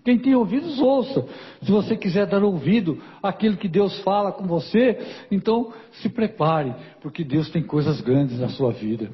Quem 0.03 0.17
tem 0.17 0.33
ouvidos, 0.35 0.79
ouça. 0.79 1.27
Se 1.61 1.69
você 1.69 1.97
quiser 1.97 2.25
dar 2.27 2.41
ouvido 2.41 2.97
àquilo 3.21 3.57
que 3.57 3.67
Deus 3.67 3.99
fala 4.03 4.31
com 4.31 4.47
você, 4.47 4.97
então 5.29 5.73
se 5.91 6.07
prepare, 6.07 6.73
porque 7.01 7.25
Deus 7.25 7.49
tem 7.49 7.61
coisas 7.61 7.99
grandes 7.99 8.39
na 8.39 8.47
sua 8.47 8.71
vida. 8.71 9.09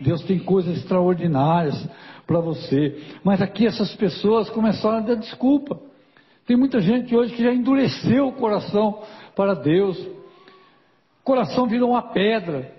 Deus 0.00 0.22
tem 0.24 0.38
coisas 0.38 0.76
extraordinárias 0.78 1.88
para 2.26 2.40
você. 2.40 3.02
Mas 3.22 3.40
aqui 3.40 3.66
essas 3.66 3.94
pessoas 3.94 4.50
começaram 4.50 4.98
a 4.98 5.00
dar 5.00 5.14
desculpa. 5.14 5.78
Tem 6.46 6.56
muita 6.56 6.80
gente 6.80 7.14
hoje 7.14 7.34
que 7.34 7.42
já 7.42 7.52
endureceu 7.52 8.28
o 8.28 8.32
coração 8.32 9.02
para 9.34 9.54
Deus. 9.54 9.98
O 9.98 11.24
coração 11.24 11.66
virou 11.66 11.90
uma 11.90 12.02
pedra, 12.02 12.72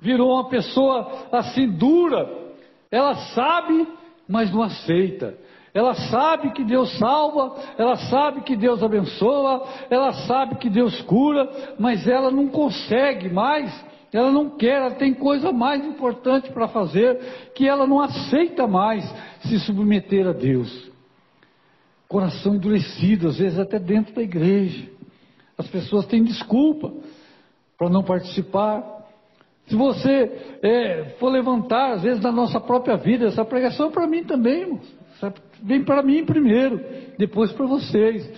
virou 0.00 0.32
uma 0.32 0.48
pessoa 0.48 1.28
assim 1.30 1.68
dura. 1.68 2.28
Ela 2.90 3.14
sabe, 3.34 3.86
mas 4.28 4.52
não 4.52 4.62
aceita. 4.62 5.36
Ela 5.74 5.94
sabe 5.94 6.52
que 6.52 6.62
Deus 6.62 6.96
salva, 6.98 7.56
ela 7.76 7.96
sabe 7.96 8.42
que 8.42 8.54
Deus 8.54 8.80
abençoa, 8.80 9.66
ela 9.90 10.12
sabe 10.12 10.54
que 10.56 10.70
Deus 10.70 11.02
cura, 11.02 11.50
mas 11.80 12.06
ela 12.06 12.30
não 12.30 12.46
consegue 12.46 13.28
mais, 13.28 13.72
ela 14.14 14.30
não 14.30 14.48
quer, 14.48 14.76
ela 14.76 14.92
tem 14.92 15.12
coisa 15.12 15.50
mais 15.50 15.84
importante 15.84 16.48
para 16.52 16.68
fazer, 16.68 17.18
que 17.52 17.66
ela 17.66 17.84
não 17.84 18.00
aceita 18.00 18.64
mais 18.64 19.04
se 19.40 19.58
submeter 19.58 20.24
a 20.28 20.32
Deus. 20.32 20.88
Coração 22.06 22.54
endurecido, 22.54 23.26
às 23.26 23.38
vezes 23.38 23.58
até 23.58 23.76
dentro 23.76 24.14
da 24.14 24.22
igreja. 24.22 24.88
As 25.58 25.66
pessoas 25.66 26.06
têm 26.06 26.22
desculpa 26.22 26.92
para 27.76 27.88
não 27.88 28.04
participar. 28.04 28.84
Se 29.66 29.74
você 29.74 30.58
é, 30.62 31.16
for 31.18 31.30
levantar, 31.30 31.94
às 31.94 32.02
vezes, 32.02 32.22
na 32.22 32.30
nossa 32.30 32.60
própria 32.60 32.96
vida, 32.96 33.26
essa 33.26 33.44
pregação 33.44 33.88
é 33.88 33.90
para 33.90 34.06
mim 34.06 34.22
também, 34.22 34.60
irmãos. 34.60 34.94
Vem 35.60 35.82
para 35.82 36.04
mim 36.04 36.24
primeiro, 36.24 36.80
depois 37.18 37.50
para 37.50 37.66
vocês. 37.66 38.30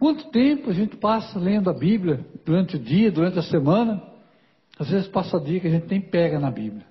Quanto 0.00 0.30
tempo 0.30 0.70
a 0.70 0.72
gente 0.72 0.96
passa 0.96 1.38
lendo 1.38 1.70
a 1.70 1.74
Bíblia 1.74 2.26
durante 2.44 2.74
o 2.74 2.78
dia, 2.78 3.12
durante 3.12 3.38
a 3.38 3.42
semana? 3.42 4.09
Às 4.80 4.88
vezes 4.88 5.08
passa 5.08 5.38
dia 5.38 5.60
que 5.60 5.66
a 5.66 5.70
gente 5.70 5.86
nem 5.90 6.00
pega 6.00 6.40
na 6.40 6.50
Bíblia. 6.50 6.86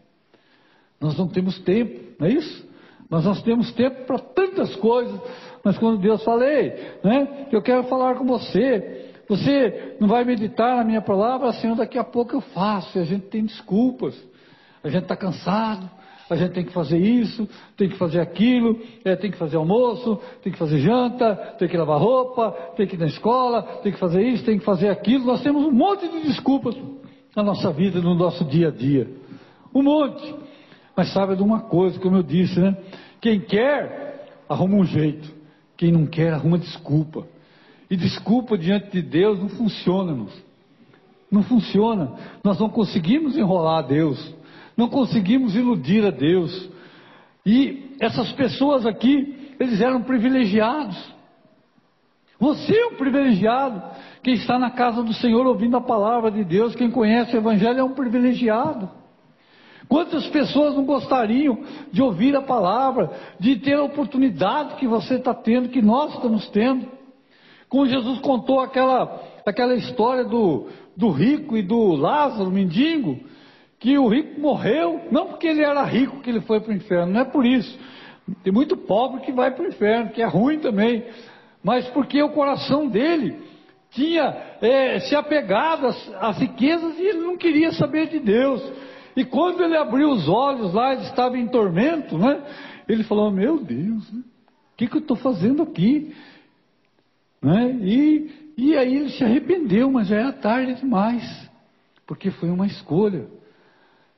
Nós 1.01 1.17
não 1.17 1.27
temos 1.27 1.57
tempo, 1.61 1.99
não 2.19 2.27
é 2.27 2.33
isso? 2.33 2.69
Mas 3.09 3.25
nós 3.25 3.41
temos 3.41 3.71
tempo 3.73 4.05
para 4.05 4.19
tantas 4.19 4.75
coisas. 4.75 5.19
Mas 5.63 5.75
quando 5.79 5.99
Deus 5.99 6.23
fala, 6.23 6.45
ei, 6.45 6.69
né, 7.03 7.47
eu 7.51 7.59
quero 7.63 7.85
falar 7.85 8.13
com 8.13 8.25
você, 8.25 9.11
você 9.27 9.95
não 9.99 10.07
vai 10.07 10.23
meditar 10.23 10.77
na 10.77 10.83
minha 10.83 11.01
palavra, 11.01 11.51
Senhor, 11.53 11.75
daqui 11.75 11.97
a 11.97 12.03
pouco 12.03 12.35
eu 12.35 12.41
faço. 12.41 12.95
E 12.95 13.01
a 13.01 13.05
gente 13.05 13.25
tem 13.25 13.43
desculpas. 13.43 14.15
A 14.83 14.89
gente 14.89 15.03
está 15.03 15.15
cansado, 15.15 15.89
a 16.29 16.35
gente 16.35 16.53
tem 16.53 16.63
que 16.63 16.71
fazer 16.71 16.99
isso, 16.99 17.49
tem 17.75 17.89
que 17.89 17.97
fazer 17.97 18.19
aquilo, 18.19 18.79
é, 19.03 19.15
tem 19.15 19.31
que 19.31 19.37
fazer 19.37 19.57
almoço, 19.57 20.21
tem 20.43 20.53
que 20.53 20.59
fazer 20.59 20.77
janta, 20.77 21.35
tem 21.57 21.67
que 21.67 21.75
lavar 21.75 21.99
roupa, 21.99 22.51
tem 22.77 22.85
que 22.85 22.95
ir 22.95 22.99
na 22.99 23.07
escola, 23.07 23.63
tem 23.81 23.91
que 23.91 23.97
fazer 23.97 24.21
isso, 24.21 24.45
tem 24.45 24.59
que 24.59 24.65
fazer 24.65 24.89
aquilo. 24.89 25.25
Nós 25.25 25.41
temos 25.41 25.65
um 25.65 25.71
monte 25.71 26.07
de 26.07 26.21
desculpas 26.21 26.75
na 27.39 27.43
nossa 27.51 27.71
vida, 27.71 28.01
no 28.01 28.13
nosso 28.13 28.43
dia 28.45 28.67
a 28.67 28.71
dia. 28.71 29.09
Um 29.73 29.81
monte. 29.83 30.35
Mas 30.95 31.13
sabe 31.13 31.35
de 31.35 31.41
uma 31.41 31.61
coisa, 31.61 31.99
como 31.99 32.17
eu 32.17 32.23
disse, 32.23 32.59
né? 32.59 32.75
Quem 33.21 33.39
quer, 33.39 34.41
arruma 34.47 34.75
um 34.75 34.85
jeito. 34.85 35.29
Quem 35.77 35.91
não 35.91 36.05
quer, 36.05 36.33
arruma 36.33 36.57
desculpa. 36.57 37.25
E 37.89 37.95
desculpa 37.95 38.57
diante 38.57 38.91
de 38.91 39.01
Deus 39.01 39.39
não 39.39 39.49
funciona, 39.49 40.11
irmãos. 40.11 40.43
Não 41.31 41.43
funciona. 41.43 42.13
Nós 42.43 42.59
não 42.59 42.69
conseguimos 42.69 43.37
enrolar 43.37 43.79
a 43.79 43.87
Deus 43.87 44.39
não 44.79 44.87
conseguimos 44.87 45.55
iludir 45.55 46.05
a 46.05 46.09
Deus. 46.09 46.69
E 47.45 47.97
essas 47.99 48.31
pessoas 48.31 48.85
aqui, 48.85 49.55
eles 49.59 49.81
eram 49.81 50.01
privilegiados. 50.03 50.97
Você 52.39 52.73
é 52.75 52.87
um 52.87 52.95
privilegiado. 52.95 53.83
Quem 54.23 54.35
está 54.35 54.57
na 54.57 54.71
casa 54.71 55.03
do 55.03 55.13
Senhor 55.13 55.45
ouvindo 55.45 55.75
a 55.75 55.81
palavra 55.81 56.31
de 56.31 56.43
Deus, 56.43 56.75
quem 56.75 56.89
conhece 56.89 57.35
o 57.35 57.39
Evangelho 57.39 57.79
é 57.79 57.83
um 57.83 57.93
privilegiado. 57.93 58.89
Quantas 59.89 60.27
pessoas 60.27 60.75
não 60.75 60.85
gostariam 60.85 61.63
de 61.91 62.01
ouvir 62.01 62.35
a 62.35 62.41
palavra, 62.41 63.11
de 63.39 63.57
ter 63.57 63.73
a 63.73 63.83
oportunidade 63.83 64.75
que 64.75 64.87
você 64.87 65.15
está 65.15 65.33
tendo, 65.33 65.69
que 65.69 65.81
nós 65.81 66.13
estamos 66.13 66.47
tendo? 66.49 66.87
Como 67.67 67.87
Jesus 67.87 68.19
contou 68.19 68.59
aquela, 68.59 69.21
aquela 69.45 69.75
história 69.75 70.23
do, 70.23 70.67
do 70.95 71.09
rico 71.09 71.57
e 71.57 71.63
do 71.63 71.95
Lázaro, 71.95 72.51
mendigo, 72.51 73.19
que 73.79 73.97
o 73.97 74.07
rico 74.07 74.39
morreu, 74.39 75.01
não 75.11 75.27
porque 75.27 75.47
ele 75.47 75.63
era 75.63 75.83
rico 75.83 76.21
que 76.21 76.29
ele 76.29 76.41
foi 76.41 76.59
para 76.59 76.71
o 76.71 76.75
inferno, 76.75 77.13
não 77.13 77.21
é 77.21 77.25
por 77.25 77.45
isso. 77.45 77.77
Tem 78.43 78.53
muito 78.53 78.77
pobre 78.77 79.21
que 79.21 79.31
vai 79.31 79.51
para 79.51 79.63
o 79.63 79.67
inferno, 79.67 80.11
que 80.11 80.21
é 80.21 80.25
ruim 80.25 80.59
também, 80.59 81.03
mas 81.63 81.87
porque 81.89 82.21
o 82.21 82.29
coração 82.29 82.87
dele 82.87 83.37
tinha 83.91 84.35
é, 84.61 84.99
se 84.99 85.15
apegado 85.15 85.87
às, 85.87 86.13
às, 86.15 86.37
riquezas 86.37 86.97
e 86.97 87.01
ele 87.01 87.19
não 87.19 87.37
queria 87.37 87.71
saber 87.71 88.07
de 88.07 88.19
Deus. 88.19 88.61
E 89.15 89.25
quando 89.25 89.63
ele 89.63 89.75
abriu 89.75 90.09
os 90.09 90.29
olhos 90.29 90.73
lá, 90.73 90.93
ele 90.93 91.03
estava 91.03 91.37
em 91.37 91.47
tormento, 91.47 92.17
né? 92.17 92.41
Ele 92.87 93.03
falou: 93.03 93.31
Meu 93.31 93.59
Deus, 93.59 94.11
né? 94.11 94.21
o 94.73 94.77
que, 94.77 94.87
que 94.87 94.95
eu 94.95 95.01
estou 95.01 95.17
fazendo 95.17 95.63
aqui? 95.63 96.13
Né? 97.41 97.71
E, 97.81 98.53
e 98.57 98.77
aí 98.77 98.95
ele 98.95 99.09
se 99.09 99.23
arrependeu, 99.23 99.91
mas 99.91 100.07
já 100.07 100.17
era 100.17 100.33
tarde 100.33 100.75
demais, 100.75 101.49
porque 102.05 102.31
foi 102.31 102.49
uma 102.49 102.67
escolha. 102.67 103.27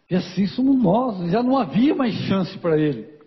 E 0.10 0.16
assim 0.16 0.46
somos 0.48 0.76
nós, 0.82 1.32
já 1.32 1.42
não 1.42 1.58
havia 1.58 1.96
mais 1.96 2.14
chance 2.14 2.58
para 2.58 2.78
ele. 2.78 3.21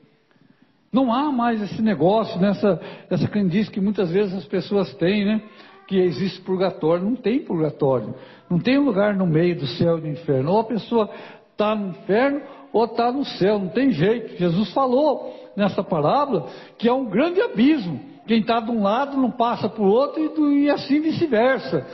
Não 0.94 1.12
há 1.12 1.32
mais 1.32 1.60
esse 1.60 1.82
negócio, 1.82 2.40
nessa 2.40 2.80
essa 3.10 3.26
crendice 3.26 3.68
que 3.68 3.80
muitas 3.80 4.12
vezes 4.12 4.32
as 4.32 4.44
pessoas 4.44 4.94
têm, 4.94 5.24
né? 5.24 5.42
Que 5.88 5.98
existe 5.98 6.40
purgatório. 6.42 7.04
Não 7.04 7.16
tem 7.16 7.40
purgatório. 7.40 8.14
Não 8.48 8.60
tem 8.60 8.78
lugar 8.78 9.16
no 9.16 9.26
meio 9.26 9.58
do 9.58 9.66
céu 9.66 9.98
e 9.98 10.02
do 10.02 10.06
inferno. 10.06 10.52
Ou 10.52 10.60
a 10.60 10.64
pessoa 10.64 11.10
está 11.50 11.74
no 11.74 11.88
inferno 11.88 12.42
ou 12.72 12.84
está 12.84 13.10
no 13.10 13.24
céu. 13.24 13.58
Não 13.58 13.70
tem 13.70 13.90
jeito. 13.90 14.36
Jesus 14.36 14.72
falou 14.72 15.34
nessa 15.56 15.82
parábola 15.82 16.46
que 16.78 16.88
é 16.88 16.92
um 16.92 17.06
grande 17.06 17.40
abismo. 17.40 17.98
Quem 18.24 18.38
está 18.38 18.60
de 18.60 18.70
um 18.70 18.80
lado 18.80 19.16
não 19.16 19.32
passa 19.32 19.68
para 19.68 19.82
o 19.82 19.88
outro 19.88 20.24
e, 20.24 20.28
do, 20.28 20.52
e 20.52 20.70
assim 20.70 21.00
vice-versa. 21.00 21.84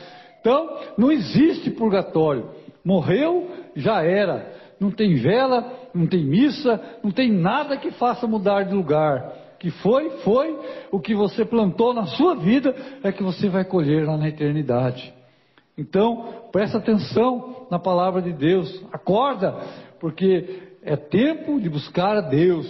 Então, 0.43 0.77
não 0.99 1.11
existe 1.11 1.71
purgatório. 1.71 2.51
Morreu, 2.85 3.49
já 3.75 4.03
era 4.03 4.60
não 4.81 4.91
tem 4.91 5.15
vela, 5.17 5.71
não 5.95 6.07
tem 6.07 6.25
missa, 6.25 6.81
não 7.05 7.11
tem 7.11 7.31
nada 7.31 7.77
que 7.77 7.91
faça 7.91 8.27
mudar 8.27 8.63
de 8.63 8.75
lugar. 8.75 9.31
Que 9.59 9.71
foi, 9.71 10.09
foi, 10.25 10.59
o 10.91 10.99
que 10.99 11.15
você 11.15 11.45
plantou 11.45 11.93
na 11.93 12.07
sua 12.07 12.35
vida 12.35 12.75
é 13.03 13.13
que 13.13 13.23
você 13.23 13.51
vai 13.51 13.63
colher 13.63 14.07
lá 14.07 14.17
na 14.17 14.27
eternidade. 14.27 15.13
Então, 15.77 16.47
presta 16.51 16.79
atenção 16.79 17.67
na 17.71 17.79
palavra 17.79 18.23
de 18.23 18.33
Deus, 18.33 18.83
acorda, 18.91 19.55
porque 20.01 20.63
é 20.83 20.97
tempo 20.97 21.61
de 21.61 21.69
buscar 21.69 22.17
a 22.17 22.23
Deus. 22.23 22.67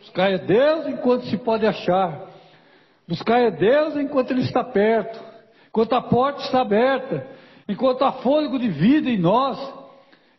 Buscar 0.00 0.32
a 0.32 0.38
Deus 0.38 0.86
enquanto 0.88 1.26
se 1.26 1.36
pode 1.36 1.66
achar. 1.66 2.30
Buscar 3.06 3.44
a 3.44 3.50
Deus 3.50 3.94
enquanto 3.96 4.30
Ele 4.30 4.40
está 4.40 4.64
perto, 4.64 5.22
enquanto 5.68 5.92
a 5.92 6.00
porta 6.00 6.40
está 6.40 6.62
aberta, 6.62 7.26
enquanto 7.68 8.04
há 8.04 8.12
fôlego 8.12 8.58
de 8.58 8.68
vida 8.68 9.10
em 9.10 9.18
nós 9.18 9.81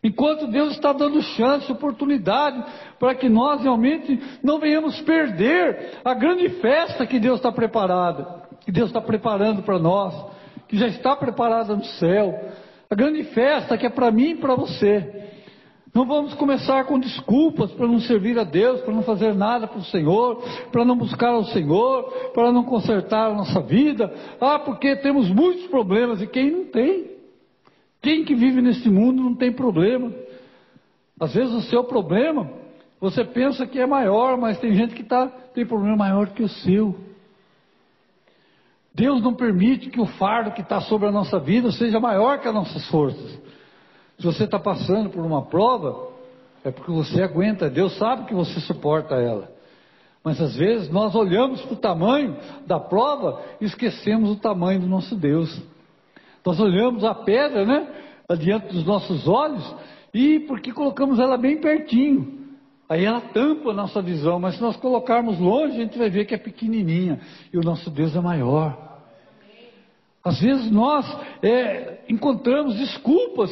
Enquanto 0.04 0.46
Deus 0.46 0.72
está 0.72 0.92
dando 0.92 1.22
chance, 1.22 1.72
oportunidade, 1.72 2.62
para 3.00 3.14
que 3.14 3.26
nós 3.26 3.62
realmente 3.62 4.20
não 4.42 4.58
venhamos 4.58 5.00
perder 5.00 5.98
a 6.04 6.12
grande 6.12 6.46
festa 6.60 7.06
que 7.06 7.18
Deus 7.18 7.38
está 7.38 7.50
preparada, 7.50 8.42
que 8.66 8.70
Deus 8.70 8.90
está 8.90 9.00
preparando 9.00 9.62
para 9.62 9.78
nós, 9.78 10.14
que 10.68 10.76
já 10.76 10.86
está 10.88 11.16
preparada 11.16 11.74
no 11.74 11.84
céu. 11.84 12.38
A 12.90 12.94
grande 12.94 13.24
festa 13.24 13.78
que 13.78 13.86
é 13.86 13.90
para 13.90 14.10
mim 14.10 14.32
e 14.32 14.34
para 14.34 14.54
você. 14.54 15.30
Não 15.94 16.04
vamos 16.04 16.34
começar 16.34 16.84
com 16.84 16.98
desculpas 16.98 17.70
para 17.72 17.86
não 17.86 18.00
servir 18.00 18.38
a 18.38 18.44
Deus, 18.44 18.82
para 18.82 18.92
não 18.92 19.04
fazer 19.04 19.32
nada 19.32 19.66
para 19.66 19.78
o 19.78 19.84
Senhor, 19.84 20.42
para 20.70 20.84
não 20.84 20.98
buscar 20.98 21.34
o 21.34 21.44
Senhor, 21.44 22.30
para 22.34 22.52
não 22.52 22.64
consertar 22.64 23.30
a 23.30 23.34
nossa 23.34 23.60
vida. 23.62 24.12
Ah, 24.38 24.58
porque 24.58 24.96
temos 24.96 25.30
muitos 25.30 25.66
problemas 25.68 26.20
e 26.20 26.26
quem 26.26 26.50
não 26.50 26.64
tem? 26.66 27.13
Quem 28.04 28.22
que 28.22 28.34
vive 28.34 28.60
nesse 28.60 28.90
mundo 28.90 29.22
não 29.22 29.34
tem 29.34 29.50
problema. 29.50 30.12
Às 31.18 31.32
vezes 31.32 31.54
o 31.54 31.62
seu 31.62 31.82
problema, 31.84 32.50
você 33.00 33.24
pensa 33.24 33.66
que 33.66 33.80
é 33.80 33.86
maior, 33.86 34.36
mas 34.36 34.58
tem 34.58 34.74
gente 34.74 34.94
que 34.94 35.02
tá, 35.02 35.26
tem 35.54 35.64
problema 35.64 35.96
maior 35.96 36.28
que 36.28 36.42
o 36.42 36.48
seu. 36.48 36.94
Deus 38.94 39.22
não 39.22 39.32
permite 39.32 39.88
que 39.88 39.98
o 39.98 40.04
fardo 40.04 40.50
que 40.50 40.60
está 40.60 40.82
sobre 40.82 41.08
a 41.08 41.10
nossa 41.10 41.38
vida 41.38 41.72
seja 41.72 41.98
maior 41.98 42.40
que 42.40 42.46
as 42.46 42.52
nossas 42.52 42.86
forças. 42.90 43.40
Se 44.18 44.26
você 44.26 44.44
está 44.44 44.58
passando 44.58 45.08
por 45.08 45.24
uma 45.24 45.46
prova, 45.46 46.10
é 46.62 46.70
porque 46.70 46.92
você 46.92 47.22
aguenta, 47.22 47.70
Deus 47.70 47.96
sabe 47.96 48.26
que 48.26 48.34
você 48.34 48.60
suporta 48.60 49.14
ela. 49.14 49.50
Mas 50.22 50.38
às 50.42 50.54
vezes 50.54 50.90
nós 50.90 51.14
olhamos 51.14 51.62
para 51.62 51.72
o 51.72 51.80
tamanho 51.80 52.36
da 52.66 52.78
prova 52.78 53.42
e 53.62 53.64
esquecemos 53.64 54.30
o 54.30 54.36
tamanho 54.36 54.80
do 54.80 54.86
nosso 54.86 55.16
Deus. 55.16 55.58
Nós 56.44 56.60
olhamos 56.60 57.04
a 57.04 57.14
pedra, 57.14 57.64
né, 57.64 57.88
diante 58.38 58.68
dos 58.68 58.84
nossos 58.84 59.26
olhos, 59.26 59.74
e 60.12 60.40
porque 60.40 60.72
colocamos 60.72 61.18
ela 61.18 61.36
bem 61.36 61.60
pertinho. 61.60 62.44
Aí 62.88 63.04
ela 63.04 63.20
tampa 63.20 63.70
a 63.70 63.74
nossa 63.74 64.02
visão, 64.02 64.38
mas 64.38 64.56
se 64.56 64.60
nós 64.60 64.76
colocarmos 64.76 65.38
longe, 65.38 65.76
a 65.76 65.80
gente 65.80 65.98
vai 65.98 66.10
ver 66.10 66.26
que 66.26 66.34
é 66.34 66.38
pequenininha 66.38 67.20
e 67.52 67.58
o 67.58 67.62
nosso 67.62 67.90
Deus 67.90 68.14
é 68.14 68.20
maior. 68.20 68.78
Às 70.22 70.40
vezes 70.40 70.70
nós 70.70 71.06
é, 71.42 72.04
encontramos 72.08 72.76
desculpas 72.76 73.50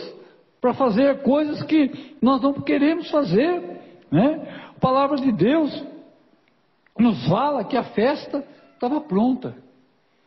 para 0.60 0.74
fazer 0.74 1.22
coisas 1.22 1.62
que 1.62 2.14
nós 2.20 2.40
não 2.40 2.52
queremos 2.54 3.10
fazer. 3.10 3.80
Né? 4.10 4.70
A 4.76 4.80
palavra 4.80 5.16
de 5.16 5.32
Deus 5.32 5.84
nos 6.98 7.26
fala 7.26 7.64
que 7.64 7.76
a 7.76 7.84
festa 7.84 8.44
estava 8.74 9.00
pronta. 9.00 9.56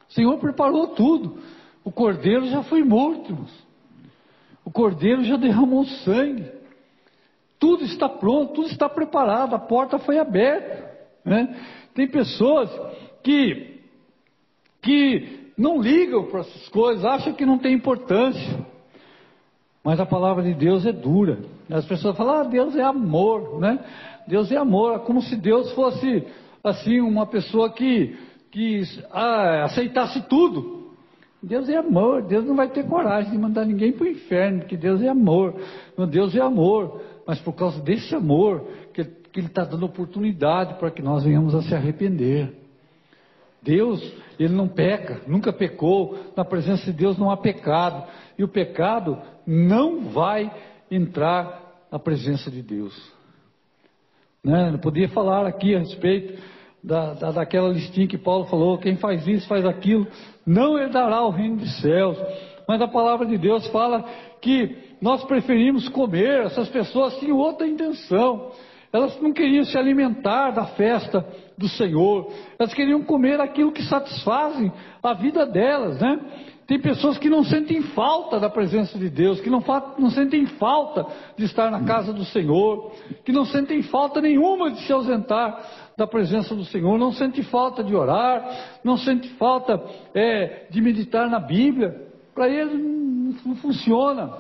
O 0.10 0.14
Senhor 0.14 0.38
preparou 0.40 0.88
tudo. 0.90 1.38
O 1.86 1.92
cordeiro 1.92 2.48
já 2.48 2.64
foi 2.64 2.84
morto. 2.84 3.38
O 4.66 4.72
cordeiro 4.72 5.24
já 5.24 5.38
derramou 5.38 5.86
sangue. 5.86 6.52
Tudo 7.60 7.86
está 7.86 8.10
pronto, 8.10 8.54
tudo 8.54 8.68
está 8.68 8.90
preparado, 8.90 9.56
a 9.56 9.60
porta 9.60 10.00
foi 10.00 10.18
aberta. 10.18 10.92
Né? 11.24 11.56
Tem 11.94 12.08
pessoas 12.08 12.70
que, 13.24 13.82
que 14.82 15.52
não 15.56 15.80
ligam 15.80 16.26
para 16.26 16.42
essas 16.42 16.68
coisas, 16.70 17.06
acham 17.06 17.34
que 17.34 17.46
não 17.46 17.60
tem 17.60 17.74
importância. 17.74 18.66
Mas 19.84 20.00
a 20.00 20.06
palavra 20.06 20.44
de 20.44 20.56
Deus 20.56 20.86
é 20.86 20.92
dura. 20.92 21.40
As 21.70 21.86
pessoas 21.86 22.18
falam, 22.18 22.42
ah, 22.42 22.44
Deus 22.44 22.76
é 22.76 22.82
amor, 22.82 23.60
né? 23.60 23.80
Deus 24.28 24.52
é 24.52 24.58
amor, 24.58 24.96
é 24.96 25.00
como 25.00 25.22
se 25.22 25.36
Deus 25.36 25.72
fosse 25.74 26.26
assim 26.64 27.00
uma 27.00 27.28
pessoa 27.28 27.72
que, 27.72 28.18
que 28.50 28.82
ah, 29.12 29.66
aceitasse 29.66 30.28
tudo. 30.28 30.75
Deus 31.46 31.70
é 31.70 31.78
amor, 31.78 32.24
Deus 32.24 32.44
não 32.44 32.56
vai 32.56 32.70
ter 32.70 32.88
coragem 32.88 33.32
de 33.32 33.38
mandar 33.38 33.66
ninguém 33.66 33.92
para 33.92 34.06
o 34.06 34.10
inferno, 34.10 34.62
porque 34.62 34.76
Deus 34.76 35.00
é 35.04 35.08
amor. 35.08 35.54
Deus 36.10 36.36
é 36.36 36.42
amor, 36.42 37.00
mas 37.26 37.40
por 37.40 37.54
causa 37.54 37.80
desse 37.84 38.16
amor, 38.16 38.68
que, 38.92 39.04
que 39.04 39.40
Ele 39.40 39.48
está 39.48 39.64
dando 39.64 39.86
oportunidade 39.86 40.74
para 40.80 40.90
que 40.90 41.04
nós 41.04 41.24
venhamos 41.24 41.54
a 41.54 41.62
se 41.62 41.76
arrepender. 41.76 42.52
Deus, 43.62 44.02
Ele 44.40 44.56
não 44.56 44.68
peca, 44.68 45.22
nunca 45.28 45.54
pecou, 45.54 46.18
na 46.36 46.44
presença 46.44 46.86
de 46.86 46.94
Deus 46.94 47.16
não 47.16 47.30
há 47.30 47.38
pecado, 47.38 48.08
e 48.40 48.44
o 48.44 48.48
pecado 48.48 49.16
não 49.46 50.10
vai 50.10 50.52
entrar 50.90 51.86
na 51.92 52.00
presença 52.00 52.50
de 52.50 52.64
Deus. 52.64 53.14
Né? 54.44 54.72
Eu 54.74 54.80
podia 54.80 55.10
falar 55.10 55.46
aqui 55.46 55.76
a 55.76 55.80
respeito 55.80 56.42
da, 56.86 57.14
da, 57.14 57.32
daquela 57.32 57.70
listinha 57.70 58.08
que 58.08 58.18
Paulo 58.18 58.46
falou: 58.46 58.78
quem 58.78 58.96
faz 58.96 59.28
isso, 59.28 59.48
faz 59.48 59.66
aquilo, 59.66 60.08
não 60.46 60.78
herdará 60.78 61.24
o 61.24 61.32
reino 61.32 61.58
dos 61.58 61.82
céus. 61.82 62.18
Mas 62.68 62.82
a 62.82 62.88
palavra 62.88 63.26
de 63.26 63.38
Deus 63.38 63.66
fala 63.68 64.04
que 64.42 64.78
nós 65.02 65.24
preferimos 65.26 65.90
comer, 65.90 66.46
essas 66.46 66.70
pessoas 66.70 67.18
tinham 67.18 67.38
outra 67.38 67.68
intenção. 67.68 68.52
Elas 68.94 69.20
não 69.20 69.34
queriam 69.34 69.66
se 69.66 69.78
alimentar 69.78 70.52
da 70.52 70.68
festa 70.68 71.26
do 71.58 71.68
Senhor, 71.68 72.32
elas 72.58 72.74
queriam 72.74 73.04
comer 73.04 73.42
aquilo 73.42 73.72
que 73.72 73.84
satisfazem 73.84 74.72
a 75.04 75.14
vida 75.14 75.46
delas, 75.46 76.00
né? 76.00 76.20
Tem 76.68 76.80
pessoas 76.80 77.18
que 77.20 77.30
não 77.30 77.44
sentem 77.44 77.82
falta 77.82 78.40
da 78.40 78.50
presença 78.50 78.98
de 78.98 79.08
Deus, 79.08 79.40
que 79.40 79.52
não, 79.52 79.64
não, 80.00 80.10
sentem 80.10 80.48
falta 80.48 81.06
de 81.38 81.46
estar 81.46 81.70
na 81.70 81.84
casa 81.84 82.12
do 82.12 82.26
Senhor, 82.26 82.92
que 83.24 83.32
não 83.32 83.46
sentem 83.46 83.84
falta 83.84 84.20
nenhuma 84.20 84.72
de 84.72 84.82
se 84.82 84.92
ausentar 84.92 85.64
da 85.96 86.08
presença 86.08 86.56
do 86.56 86.66
Senhor, 86.66 86.98
não 86.98 87.12
sente 87.12 87.44
falta 87.44 87.84
de 87.84 87.96
orar, 87.96 88.80
não 88.84 88.98
sente 88.98 89.30
falta 89.36 89.80
é, 90.14 90.66
de 90.72 90.82
meditar 90.82 91.30
na 91.30 91.40
Bíblia. 91.40 92.04
Para 92.34 92.50
ele 92.50 92.78
não, 92.78 93.36
não 93.46 93.56
funciona. 93.58 94.34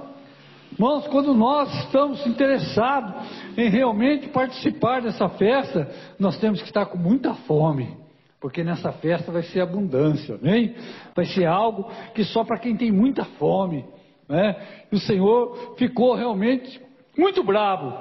Irmãos, 0.71 1.07
quando 1.07 1.33
nós 1.33 1.71
estamos 1.85 2.25
interessados 2.25 3.13
em 3.55 3.69
realmente 3.69 4.29
participar 4.29 5.01
dessa 5.01 5.29
festa, 5.29 5.89
nós 6.19 6.37
temos 6.39 6.59
que 6.59 6.67
estar 6.67 6.87
com 6.87 6.97
muita 6.97 7.33
fome, 7.33 7.95
porque 8.45 8.63
nessa 8.63 8.91
festa 8.91 9.31
vai 9.31 9.41
ser 9.41 9.61
abundância, 9.61 10.35
amém? 10.35 10.75
Vai 11.15 11.25
ser 11.25 11.47
algo 11.47 11.89
que 12.13 12.23
só 12.23 12.43
para 12.43 12.59
quem 12.59 12.77
tem 12.77 12.91
muita 12.91 13.25
fome, 13.25 13.83
né? 14.29 14.55
E 14.91 14.95
o 14.95 14.99
Senhor 14.99 15.73
ficou 15.79 16.13
realmente 16.13 16.79
muito 17.17 17.43
bravo 17.43 17.91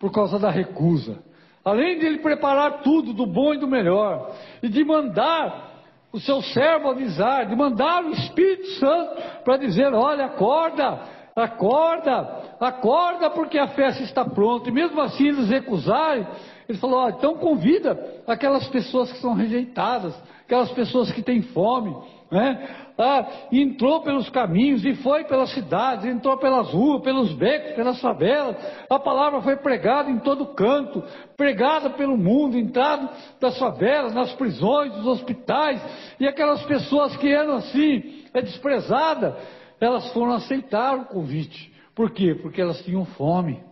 por 0.00 0.10
causa 0.10 0.40
da 0.40 0.50
recusa. 0.50 1.22
Além 1.64 2.00
de 2.00 2.06
ele 2.06 2.18
preparar 2.18 2.82
tudo 2.82 3.12
do 3.12 3.24
bom 3.24 3.54
e 3.54 3.58
do 3.58 3.68
melhor, 3.68 4.34
e 4.60 4.68
de 4.68 4.84
mandar 4.84 5.70
o 6.12 6.18
seu 6.18 6.42
servo 6.42 6.90
avisar, 6.90 7.46
de 7.46 7.54
mandar 7.54 8.04
o 8.04 8.10
Espírito 8.10 8.66
Santo 8.80 9.22
para 9.44 9.56
dizer: 9.56 9.94
olha, 9.94 10.24
acorda, 10.24 10.98
acorda, 11.36 12.56
acorda, 12.58 13.30
porque 13.30 13.56
a 13.56 13.68
festa 13.68 14.02
está 14.02 14.24
pronta. 14.24 14.68
E 14.68 14.72
mesmo 14.72 15.00
assim 15.00 15.28
eles 15.28 15.48
recusarem, 15.48 16.26
ele 16.68 16.78
falou: 16.78 17.08
então 17.08 17.36
convida 17.36 18.22
aquelas 18.26 18.66
pessoas 18.68 19.12
que 19.12 19.18
são 19.18 19.34
rejeitadas, 19.34 20.14
aquelas 20.44 20.70
pessoas 20.72 21.10
que 21.10 21.22
têm 21.22 21.42
fome, 21.42 21.94
né? 22.30 22.68
Ah, 22.98 23.26
entrou 23.50 24.02
pelos 24.02 24.28
caminhos 24.30 24.84
e 24.84 24.94
foi 24.96 25.24
pelas 25.24 25.50
cidades, 25.52 26.04
entrou 26.04 26.36
pelas 26.36 26.68
ruas, 26.70 27.02
pelos 27.02 27.32
becos, 27.32 27.74
pelas 27.74 28.00
favelas. 28.00 28.56
A 28.88 28.98
palavra 28.98 29.40
foi 29.40 29.56
pregada 29.56 30.10
em 30.10 30.18
todo 30.18 30.54
canto, 30.54 31.02
pregada 31.36 31.90
pelo 31.90 32.16
mundo, 32.16 32.58
entrado 32.58 33.08
das 33.40 33.58
favelas, 33.58 34.14
nas 34.14 34.32
prisões, 34.34 34.94
nos 34.96 35.06
hospitais. 35.06 35.82
E 36.20 36.28
aquelas 36.28 36.62
pessoas 36.64 37.16
que 37.16 37.28
eram 37.28 37.56
assim, 37.56 38.24
é 38.32 38.42
desprezada, 38.42 39.36
elas 39.80 40.12
foram 40.12 40.34
aceitar 40.34 40.96
o 40.96 41.06
convite. 41.06 41.72
Por 41.94 42.10
quê? 42.10 42.34
Porque 42.34 42.60
elas 42.60 42.80
tinham 42.82 43.04
fome, 43.04 43.62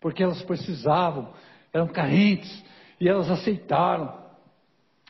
porque 0.00 0.22
elas 0.22 0.42
precisavam, 0.42 1.28
eram 1.72 1.88
carentes, 1.88 2.64
e 3.00 3.08
elas 3.08 3.30
aceitaram 3.30 4.20